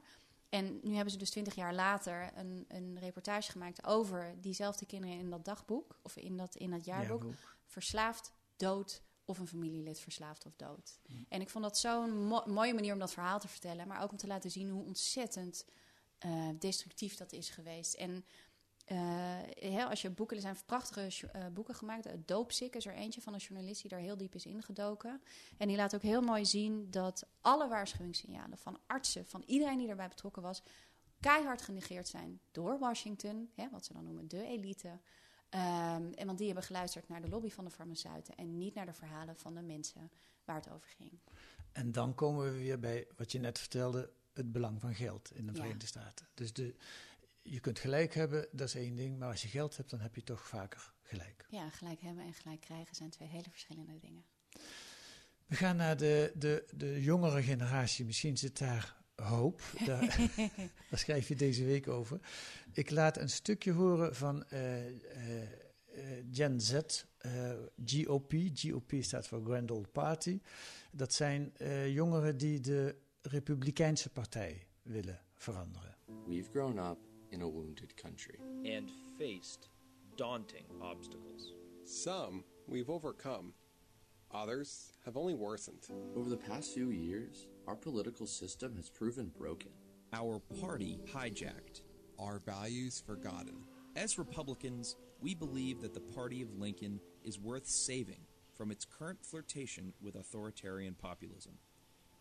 [0.50, 5.18] En nu hebben ze dus twintig jaar later een, een reportage gemaakt over diezelfde kinderen
[5.18, 7.26] in dat dagboek, of in dat, in dat jaarboek.
[7.66, 11.00] Verslaafd, dood, of een familielid verslaafd of dood.
[11.30, 12.12] En ik vond dat zo'n
[12.46, 15.66] mooie manier om dat verhaal te vertellen, maar ook om te laten zien hoe ontzettend
[16.26, 17.94] uh, destructief dat is geweest.
[17.94, 18.26] En
[18.92, 22.08] uh, als je boeken, er zijn prachtige uh, boeken gemaakt.
[22.26, 25.22] Doopsik is er eentje van een journalist die daar heel diep is ingedoken.
[25.58, 29.88] En die laat ook heel mooi zien dat alle waarschuwingssignalen van artsen, van iedereen die
[29.88, 30.64] erbij betrokken was,
[31.20, 34.88] keihard genegeerd zijn door Washington, hè, wat ze dan noemen de elite.
[34.88, 38.86] Um, en want die hebben geluisterd naar de lobby van de farmaceuten en niet naar
[38.86, 40.12] de verhalen van de mensen
[40.46, 41.20] waar het over ging.
[41.72, 45.48] En dan komen we weer bij wat je net vertelde, het belang van geld in
[45.48, 46.28] de Verenigde Staten.
[46.34, 46.76] Dus de,
[47.42, 50.16] je kunt gelijk hebben, dat is één ding, maar als je geld hebt, dan heb
[50.16, 51.46] je toch vaker gelijk.
[51.50, 54.24] Ja, gelijk hebben en gelijk krijgen zijn twee hele verschillende dingen.
[55.46, 58.06] We gaan naar de, de, de jongere generatie.
[58.06, 59.62] Misschien zit daar hoop.
[59.86, 60.30] Daar,
[60.90, 62.20] daar, schrijf je deze week over.
[62.74, 64.96] Ik laat een stukje horen van uh, uh,
[66.32, 66.74] Gen Z,
[67.26, 67.52] uh,
[67.86, 68.34] GOP.
[68.54, 70.42] GOP staat voor Grand Old Party.
[70.92, 71.54] Dat zijn
[71.88, 75.96] jongeren die de Republikeinse Partij willen veranderen.
[76.28, 79.70] We've grown up in a wounded country and faced
[80.18, 81.54] daunting obstacles.
[81.86, 83.54] Some we've overcome.
[84.34, 85.88] Others have only worsened.
[86.16, 89.72] Over the past few years, our political system has proven broken.
[90.14, 91.82] Our party hijacked.
[92.20, 93.64] Our values forgotten.
[93.96, 98.22] As Republicans, we believe that the party of Lincoln is worth saving
[98.54, 101.54] from its current flirtation with authoritarian populism.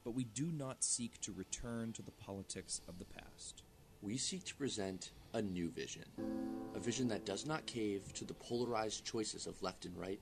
[0.04, 3.62] But we do not seek to return to the politics of the past.
[4.02, 6.04] We seek to present a new vision.
[6.74, 10.20] A vision that does not cave to the polarized choices of left and right,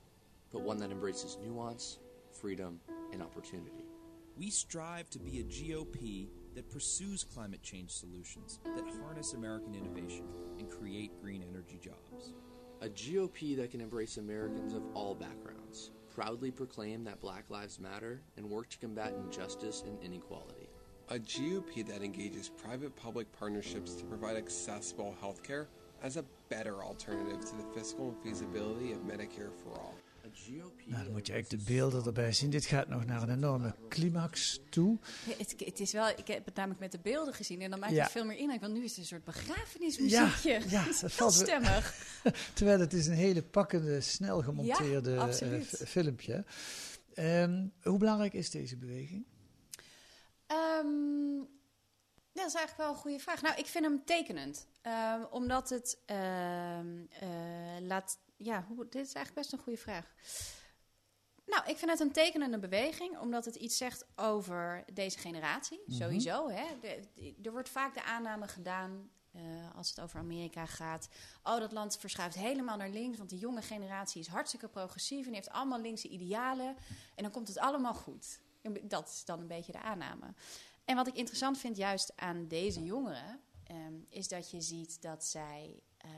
[0.53, 1.99] but one that embraces nuance,
[2.33, 2.81] freedom,
[3.13, 3.85] and opportunity.
[4.37, 10.25] We strive to be a GOP that pursues climate change solutions, that harness American innovation,
[10.59, 12.33] and create green energy jobs.
[12.81, 18.23] A GOP that can embrace Americans of all backgrounds, proudly proclaim that Black Lives Matter,
[18.37, 20.68] and work to combat injustice and inequality.
[21.11, 25.67] A GOP that engages private public partnerships to provide accessible healthcare
[26.03, 29.95] as a better alternative to the fiscal feasibility of Medicare for all.
[30.47, 32.51] Nou, dan that moet je eigenlijk de beelden erbij zien.
[32.51, 34.99] Dit gaat nog naar een enorme climax toe.
[35.27, 37.79] Ja, Het, het is wel, ik heb het namelijk met de beelden gezien en dan
[37.79, 38.03] maakt Ja.
[38.03, 38.61] het veel meer indruk.
[38.61, 40.61] Want nu is het een soort Ja, begrafenismuziekje.
[40.69, 41.95] ja, Het is dat valt stemmig.
[42.55, 46.45] Terwijl het is een hele pakkende, snel gemonteerde Ja, eh, filmpje.
[47.15, 49.25] Ehm, hoe belangrijk is deze beweging?
[50.79, 51.39] Ehm,
[52.33, 53.43] dat is eigenlijk wel een goede vraag.
[53.43, 54.67] Nou, ik vind hem tekenend.
[54.83, 57.29] Ehm, omdat het ehm, eh,
[57.81, 58.19] laat...
[58.37, 60.15] Ja, hoe, dit is eigenlijk best een goede vraag.
[61.47, 66.49] Nou, ik vind het een tekenende beweging, omdat het iets zegt over deze generatie, sowieso.
[66.49, 66.65] Hè.
[66.81, 69.43] De- de- er wordt vaak de aanname gedaan, eh,
[69.77, 71.09] als het over Amerika gaat...
[71.43, 75.27] oh, dat land verschuift helemaal naar links, want de jonge generatie is hartstikke progressief...
[75.27, 76.77] en heeft allemaal linkse idealen,
[77.15, 78.41] en dan komt het allemaal goed.
[78.83, 80.35] Dat is dan een beetje de aanname.
[80.89, 83.41] En wat ik interessant vind juist aan deze jongeren...
[83.65, 85.83] ehm, is dat je ziet dat zij...
[85.97, 86.11] eh,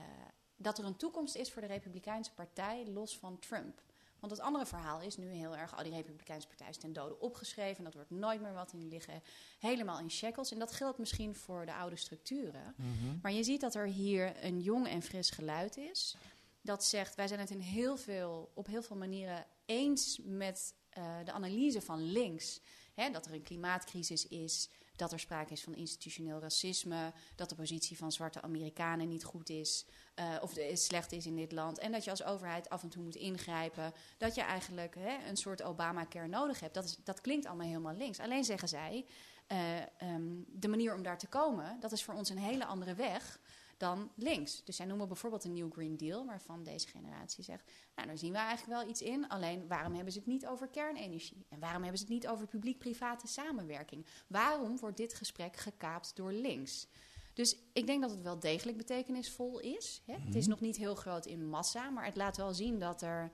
[0.57, 3.83] dat er een toekomst is voor de Republikeinse Partij los van Trump.
[4.19, 5.77] Want het andere verhaal is nu heel erg...
[5.77, 7.85] al die Republikeinse Partij is ten dode opgeschreven...
[7.85, 9.23] dat wordt nooit meer wat in liggen.
[9.59, 10.53] Helemaal in shackles.
[10.53, 12.75] En dat geldt misschien voor de oude structuren.
[13.23, 16.17] Maar je ziet dat er hier een jong en fris geluid is...
[16.61, 21.05] dat zegt, wij zijn het in heel veel, op heel veel manieren eens met eh,
[21.25, 22.61] de analyse van links.
[23.01, 27.55] Hè, dat er een klimaatcrisis is, dat er sprake is van institutioneel racisme, dat de
[27.55, 31.79] positie van zwarte Amerikanen niet goed is, eh, of slecht is in dit land.
[31.79, 33.93] En dat je als overheid af en toe moet ingrijpen.
[34.19, 36.75] Dat je eigenlijk hè, een soort Obamacare nodig hebt.
[36.75, 38.21] Dat, is, dat klinkt allemaal helemaal links.
[38.21, 39.07] Alleen zeggen zij,
[39.47, 42.95] eh, ehm, de manier om daar te komen, dat is voor ons een hele andere
[42.95, 43.41] weg
[43.81, 44.64] dan links.
[44.64, 48.33] Dus zij noemen bijvoorbeeld een New Green Deal, waarvan deze generatie zegt: Nou, daar zien
[48.33, 49.29] we eigenlijk wel iets in.
[49.29, 51.47] Alleen waarom hebben ze het niet over kernenergie?
[51.49, 54.07] En waarom hebben ze het niet over publiek-private samenwerking?
[54.27, 56.88] Waarom wordt dit gesprek gekaapt door links?
[57.35, 60.03] Dus ik denk dat het wel degelijk betekenisvol is.
[60.07, 60.14] Hè?
[60.14, 63.33] Het is nog niet heel groot in massa, maar het laat wel zien dat er.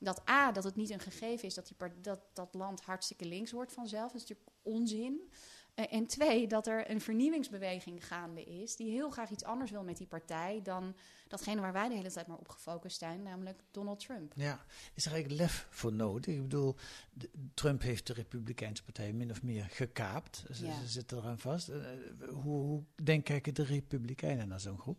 [0.00, 3.52] Dat A, dat het niet een gegeven is dat, die dat dat land hartstikke links
[3.52, 4.12] wordt vanzelf.
[4.12, 5.32] Dat is natuurlijk onzin.
[5.78, 8.76] Eh, en twee, dat er een vernieuwingsbeweging gaande is...
[8.76, 10.60] die heel graag iets anders wil met die partij...
[10.62, 10.94] dan
[11.28, 13.22] datgene waar wij de hele tijd maar op gefocust zijn...
[13.22, 14.32] namelijk Donald Trump.
[14.36, 14.64] Ja,
[14.94, 16.34] is er eigenlijk lef voor nodig?
[16.34, 16.76] Ik bedoel,
[17.12, 20.44] de- Trump heeft de Republikeinse Partij min of meer gekaapt.
[20.52, 20.80] Ze, Ja.
[20.80, 21.68] ze zitten eraan vast.
[21.68, 21.80] Eh,
[22.28, 24.98] hoe, hoe denk kijken de Republikeinen naar zo'n groep?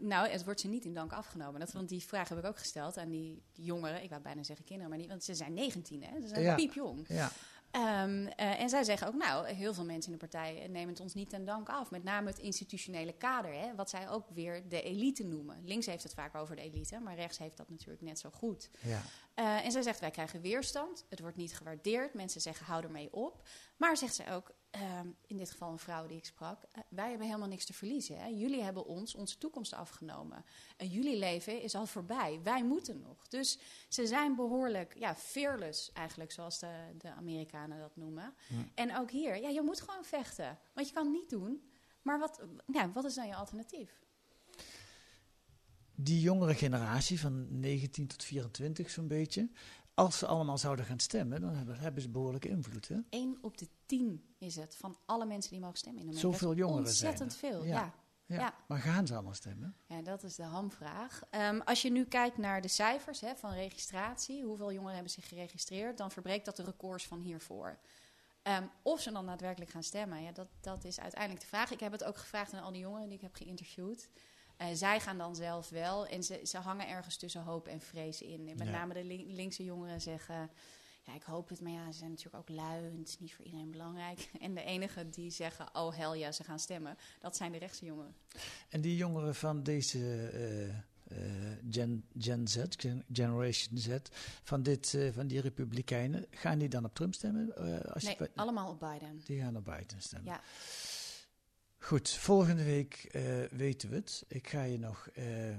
[0.00, 1.60] Nou, het wordt ze niet in dank afgenomen.
[1.60, 4.02] Dat, want die vraag heb ik ook gesteld aan die, die jongeren.
[4.02, 6.20] Ik wou bijna zeggen kinderen, maar niet, want ze zijn 19, hè?
[6.20, 6.54] Ze zijn Ja.
[6.54, 7.04] piepjong.
[7.08, 7.30] Ja,
[7.72, 11.00] Ehm, eh, en zij zeggen ook, nou, heel veel mensen in de partij nemen het
[11.00, 11.90] ons niet ten dank af.
[11.90, 15.64] Met name het institutionele kader, hè, wat zij ook weer de elite noemen.
[15.64, 18.70] Links heeft het vaak over de elite, maar rechts heeft dat natuurlijk net zo goed.
[18.80, 19.02] ja.
[19.34, 21.06] Eh, en zij zegt, wij krijgen weerstand.
[21.08, 22.14] Het wordt niet gewaardeerd.
[22.14, 23.48] Mensen zeggen, hou ermee op.
[23.76, 26.62] Maar zegt zij ook, ehm, in dit geval een vrouw die ik sprak...
[26.72, 28.18] eh, wij hebben helemaal niks te verliezen.
[28.18, 28.26] Hè?
[28.26, 30.44] Jullie hebben ons onze toekomst afgenomen.
[30.76, 32.40] En jullie leven is al voorbij.
[32.42, 33.28] Wij moeten nog.
[33.28, 33.58] Dus
[33.88, 38.34] ze zijn behoorlijk ja, fearless eigenlijk, zoals de, de Amerikanen dat noemen.
[38.74, 40.58] En ook hier, ja, je moet gewoon vechten.
[40.74, 41.70] Want je kan het niet doen.
[42.02, 44.00] Maar wat, ja, wat is dan je alternatief?
[45.94, 49.50] Die jongere generatie van 19 tot 24 zo'n beetje...
[49.94, 52.88] als ze allemaal zouden gaan stemmen, dan hebben, hebben ze behoorlijke invloed.
[52.88, 52.96] Hè?
[53.10, 56.30] 1 op de 10 is het van alle mensen die mogen stemmen in Amerika.
[56.30, 57.74] Zoveel jongeren zijn Ontzettend veel, Ja.
[57.74, 57.94] ja.
[58.26, 58.38] Ja.
[58.38, 58.54] Ja.
[58.66, 59.76] Maar gaan ze allemaal stemmen?
[59.86, 61.22] Ja, dat is de hamvraag.
[61.30, 65.28] Ehm, als je nu kijkt naar de cijfers hè, van registratie, hoeveel jongeren hebben zich
[65.28, 67.78] geregistreerd, dan verbreekt dat de records van hiervoor.
[68.42, 71.70] Ehm, of ze dan daadwerkelijk gaan stemmen, ja, dat, dat is uiteindelijk de vraag.
[71.70, 74.08] Ik heb het ook gevraagd aan al die jongeren die ik heb geïnterviewd.
[74.56, 78.20] Eh, zij gaan dan zelf wel en ze, ze hangen ergens tussen hoop en vrees
[78.22, 78.48] in.
[78.48, 78.72] En met Ja.
[78.72, 80.50] name de lin- linkse jongeren zeggen...
[81.04, 83.34] Ja, ik hoop het, maar ja, ze zijn natuurlijk ook lui en het is niet
[83.34, 84.30] voor iedereen belangrijk.
[84.40, 87.84] En de enigen die zeggen, oh hel ja, ze gaan stemmen, dat zijn de rechtse
[87.84, 88.14] jongeren.
[88.68, 91.16] En die jongeren van deze eh,
[91.70, 93.96] Gen, Gen Z, Gen- Generation Z,
[94.42, 97.54] van, dit, van die Republikeinen, gaan die dan op Trump stemmen?
[97.94, 99.20] Als Nee, je, allemaal op Biden.
[99.24, 100.32] die gaan op Biden stemmen.
[100.32, 100.40] Ja.
[101.82, 104.24] Goed, volgende week eh, weten we het.
[104.28, 105.08] Ik ga je nog.
[105.14, 105.58] eh, eh,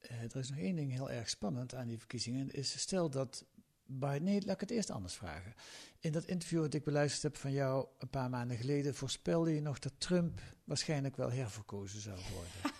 [0.00, 2.50] er is nog één ding heel erg spannend aan die verkiezingen.
[2.50, 3.44] Is stel dat
[3.86, 4.22] Biden.
[4.22, 5.54] Nee, laat ik het eerst anders vragen.
[5.98, 9.60] In dat interview dat ik beluisterd heb van jou een paar maanden geleden, voorspelde je
[9.60, 12.78] nog dat Trump waarschijnlijk wel herverkozen zou worden.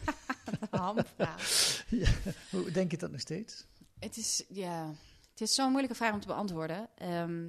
[0.80, 1.84] Hamvraag.
[2.05, 2.11] ja,
[2.51, 3.66] hoe denk je dat nog steeds?
[3.99, 4.95] Het is, ja,
[5.30, 6.88] het is zo'n moeilijke vraag om te beantwoorden.
[6.95, 7.49] Ehm,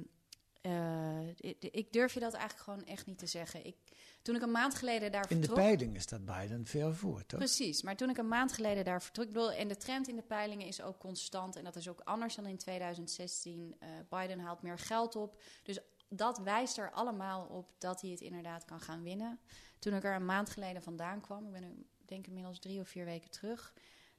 [0.60, 3.66] eh, ik, ik durf je dat eigenlijk gewoon echt niet te zeggen.
[3.66, 3.76] Ik,
[4.26, 5.64] toen ik een maand geleden daar In de vertrok...
[5.66, 7.38] peilingen staat Biden ver voor, toch?
[7.38, 9.26] Precies, maar toen ik een maand geleden daar vertrok...
[9.26, 11.56] ik bedoel, en de trend in de peilingen is ook constant...
[11.56, 13.76] en dat is ook anders dan in 2016.
[13.78, 15.42] Eh, Biden haalt meer geld op.
[15.62, 19.38] Dus dat wijst er allemaal op dat hij het inderdaad kan gaan winnen.
[19.78, 21.46] Toen ik er een maand geleden vandaan kwam...
[21.46, 23.72] ik ben nu denk ik inmiddels drie of vier weken terug...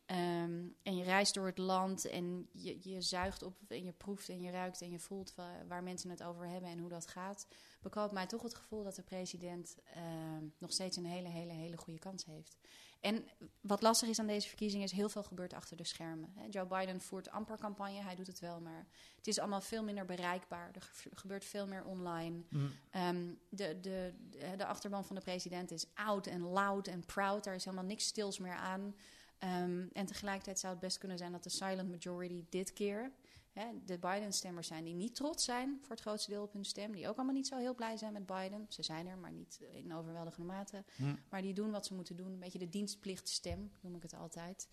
[0.08, 4.30] Ehm, en je reist door het land en je, je zuigt op en je proeft
[4.30, 7.08] en je ruikt en je voelt wa- waar mensen het over hebben en hoe dat
[7.08, 7.48] gaat.
[7.88, 11.78] Bekoopt mij toch het gevoel dat de president ehm, nog steeds een hele, hele, hele
[11.78, 12.58] goede kans heeft.
[13.00, 13.26] En
[13.62, 16.34] wat lastig is aan deze verkiezingen is heel veel gebeurt achter de schermen.
[16.50, 20.06] Joe Biden voert amper campagne, hij doet het wel, maar het is allemaal veel minder
[20.06, 20.72] bereikbaar.
[20.74, 22.44] Er ge- gebeurt veel meer online.
[22.90, 27.44] Ehm, de, de, de, de achterban van de president is oud en loud en proud.
[27.44, 28.96] Daar is helemaal niks stils meer aan.
[29.38, 33.12] Ehm, en tegelijkertijd zou het best kunnen zijn dat de silent majority dit keer...
[33.60, 36.92] Hè, de Biden-stemmers zijn die niet trots zijn voor het grootste deel op hun stem.
[36.92, 38.66] Die ook allemaal niet zo heel blij zijn met Biden.
[38.70, 40.84] Ze zijn er, maar niet in overweldigende mate.
[41.30, 42.32] Maar die doen wat ze moeten doen.
[42.32, 44.68] Een beetje de dienstplichtstem, noem ik het altijd.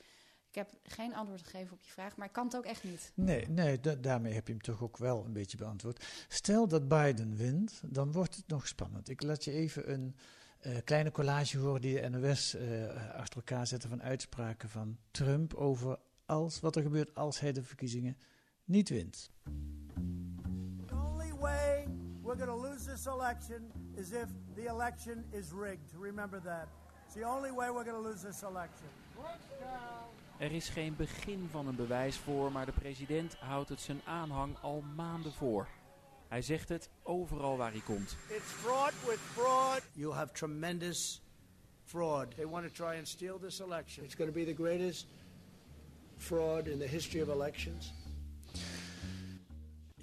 [0.49, 3.12] Ik heb geen antwoord gegeven op je vraag, maar ik kan het ook echt niet.
[3.14, 6.05] Nee, nee da- daarmee heb je hem toch ook wel een beetje beantwoord.
[6.28, 9.09] Stel dat Biden wint, dan wordt het nog spannend.
[9.09, 10.16] Ik laat je even een
[10.61, 15.55] eh, kleine collage horen die de NOS eh, achter elkaar zetten van uitspraken van Trump
[15.55, 18.16] over als, wat er gebeurt als hij de verkiezingen
[18.64, 19.30] niet wint.
[20.86, 21.88] The only way
[22.22, 25.94] we're going to lose this election is if the election is rigged.
[25.98, 26.68] Remember that.
[27.06, 28.88] It's the only way we're going to lose this election.
[30.38, 34.58] Er is geen begin van een bewijs voor, maar de president houdt het zijn aanhang
[34.60, 35.68] al maanden voor.
[36.28, 38.16] Hij zegt het overal waar hij komt.
[38.28, 39.82] It's fraud with fraud.
[39.92, 41.22] You'll have tremendous
[41.84, 42.34] fraud.
[42.34, 44.04] They want to try and steal this election.
[44.04, 45.06] It's going to be the greatest
[46.16, 47.92] fraud in the history of elections.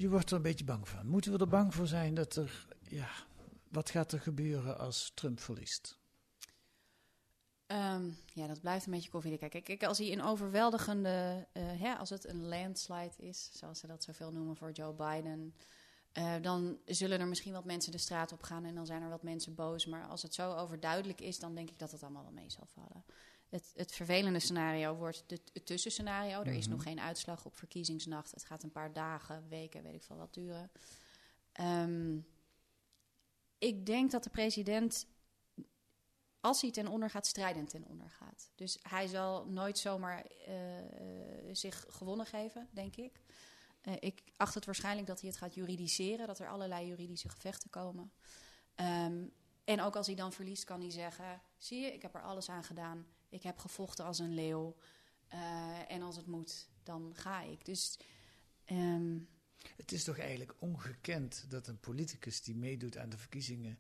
[0.02, 1.08] Je wordt er een beetje bang van.
[1.08, 3.10] Moeten we er bang voor zijn dat er, ja,
[3.70, 6.00] wat gaat er gebeuren als Trump verliest?
[7.66, 9.50] Ehm, ja, dat blijft een beetje koffiedik.
[9.50, 13.88] Kijk, kijk, als hij in overweldigende, eh, hè, als het een landslide is, zoals ze
[13.88, 15.56] dat zoveel noemen voor Joe Biden,
[16.12, 19.10] eh, dan zullen er misschien wat mensen de straat op gaan en dan zijn er
[19.10, 19.86] wat mensen boos.
[19.86, 22.68] Maar als het zo overduidelijk is, dan denk ik dat het allemaal wel mee zal
[22.68, 23.06] vallen.
[23.52, 26.42] Het, het vervelende scenario wordt het tussenscenario.
[26.42, 28.32] Er is nog geen uitslag op verkiezingsnacht.
[28.32, 30.72] Het gaat een paar dagen, weken, weet ik veel wat duren.
[31.52, 32.18] Ehm,
[33.58, 35.08] ik denk dat de president
[36.40, 38.52] als hij ten onder gaat, strijdend ten onder gaat.
[38.56, 40.56] Dus hij zal nooit zomaar eh,
[41.52, 43.22] zich gewonnen geven, denk ik.
[43.82, 47.70] Eh, ik acht het waarschijnlijk dat hij het gaat juridiseren, dat er allerlei juridische gevechten
[47.70, 48.12] komen.
[48.76, 49.26] Ehm,
[49.64, 52.50] en ook als hij dan verliest, kan hij zeggen: Zie je, ik heb er alles
[52.50, 53.06] aan gedaan.
[53.32, 54.76] Ik heb gevochten als een leeuw.
[55.28, 57.66] Eh, en als het moet, dan ga ik.
[57.66, 58.00] Dus
[58.66, 59.18] ehm,
[59.78, 63.80] Het is toch eigenlijk ongekend dat een politicus die meedoet aan de verkiezingen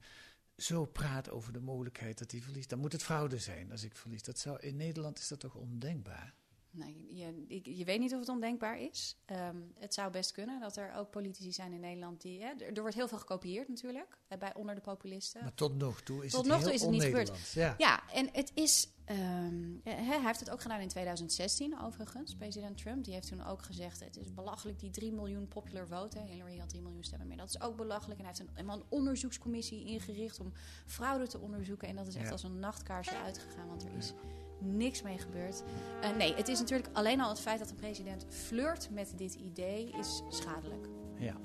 [0.58, 2.70] zo praat over de mogelijkheid dat hij verliest.
[2.70, 4.24] Dan moet het fraude zijn als ik verlies.
[4.24, 6.34] Dat zou, in Nederland is dat toch ondenkbaar?
[6.74, 9.18] Nee, je, je weet niet of het ondenkbaar is.
[9.26, 12.42] Ehm, het zou best kunnen dat er ook politici zijn in Nederland die.
[12.42, 15.42] Hè, er, er wordt heel veel gekopieerd natuurlijk, bij onder de populisten.
[15.44, 17.52] Maar tot nog toe is Tot het nog heel toe is het niet gebeurd.
[17.54, 17.76] Ja.
[17.78, 18.90] Ja, en het is.
[19.06, 23.04] ehm, eh, hij heeft het ook gedaan in 2016, overigens, president Trump.
[23.04, 26.20] Die heeft toen ook gezegd: Het is belachelijk, die 3 miljoen popular vote.
[26.20, 26.26] hè.
[26.26, 27.38] Hillary had 3 miljoen stemmen meer.
[27.38, 28.20] Dat is ook belachelijk.
[28.20, 30.54] En hij heeft een, een onderzoekscommissie ingericht om
[30.86, 31.88] fraude te onderzoeken.
[31.88, 32.32] En dat is echt Ja.
[32.32, 34.14] als een nachtkaarsje uitgegaan, want er is
[34.62, 35.64] niks mee gebeurd.
[36.02, 39.34] Eh, nee, het is natuurlijk alleen al het feit dat de president flirt met dit
[39.34, 40.88] idee is schadelijk.
[41.18, 41.36] Ja,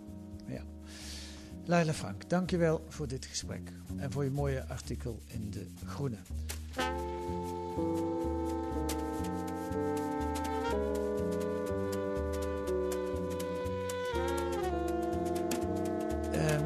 [0.46, 0.62] ja.
[1.64, 6.16] Laila Frank, dankjewel voor dit gesprek en voor je mooie artikel in De Groene.
[16.32, 16.64] Ehm,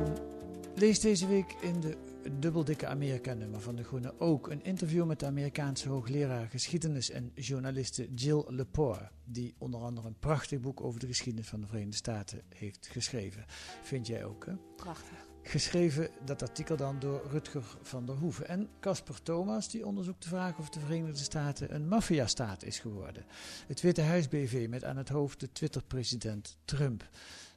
[0.74, 1.96] lees deze week in de
[2.38, 8.14] dubbeldikke Amerika-nummer van De Groene ook een interview met de Amerikaanse hoogleraar geschiedenis en journaliste
[8.14, 12.42] Jill Lepore, die onder andere een prachtig boek over de geschiedenis van de Verenigde Staten
[12.48, 13.44] heeft geschreven.
[13.82, 14.52] Vind jij ook, hè?
[14.76, 15.28] Prachtig.
[15.42, 18.48] Geschreven, dat artikel dan, door Rutger van der Hoeven.
[18.48, 23.24] En Casper Thomas, die onderzoekt de vraag of de Verenigde Staten een maffiastaat is geworden.
[23.66, 27.08] Het Witte Huis BV met aan het hoofd de Twitter-president Trump.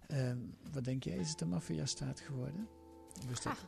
[0.08, 0.38] Ehm,
[0.72, 2.68] wat denk jij, is het een maffiastaat geworden?
[3.28, 3.62] Dat, is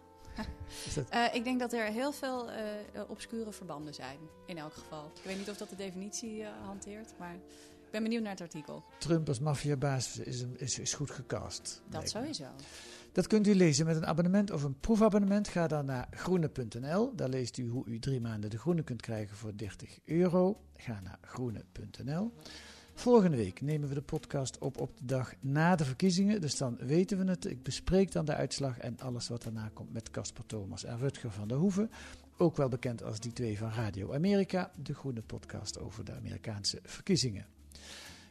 [0.95, 2.63] dat Eh, ik denk dat er heel veel eh,
[3.07, 5.11] obscure verbanden zijn, in elk geval.
[5.15, 8.41] Ik weet niet of dat de definitie eh, hanteert, maar ik ben benieuwd naar het
[8.41, 8.83] artikel.
[8.97, 11.81] Trump als maffiabaas is, is, is goed gecast.
[11.89, 12.45] Dat sowieso.
[13.11, 15.47] Dat kunt u lezen met een abonnement of een proefabonnement.
[15.47, 17.15] Ga dan naar groene.nl.
[17.15, 20.61] Daar leest u hoe u drie maanden de groene kunt krijgen voor 30 euro.
[20.75, 22.33] Ga naar groene.nl.
[22.97, 26.41] Volgende week nemen we de podcast op op de dag na de verkiezingen.
[26.41, 27.45] Dus dan weten we het.
[27.45, 31.31] Ik bespreek dan de uitslag en alles wat daarna komt met Casper Thomas en Rutger
[31.31, 31.91] van der Hoeven.
[32.37, 36.79] Ook wel bekend als die twee van Radio Amerika, de groene podcast over de Amerikaanse
[36.83, 37.45] verkiezingen.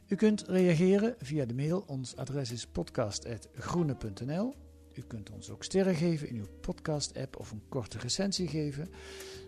[0.06, 1.84] U kunt reageren via de mail.
[1.86, 4.54] Ons adres is podcast.groene.nl.
[4.94, 8.88] U kunt ons ook sterren geven in uw podcast-app of een korte recensie geven.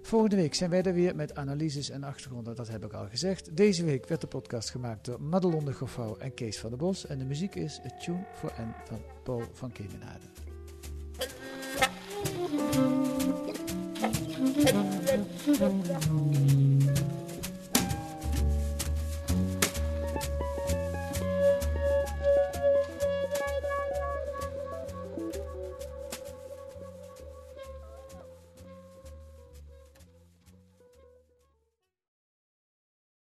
[0.07, 3.57] Volgende week zijn wij er weer met analyses en achtergronden, dat heb ik al gezegd.
[3.57, 5.73] Deze week werd de podcast gemaakt door Madelon de
[6.19, 7.07] en Kees van der Bos.
[7.07, 10.25] En de muziek is A Tune for N van Paul van Kemenade.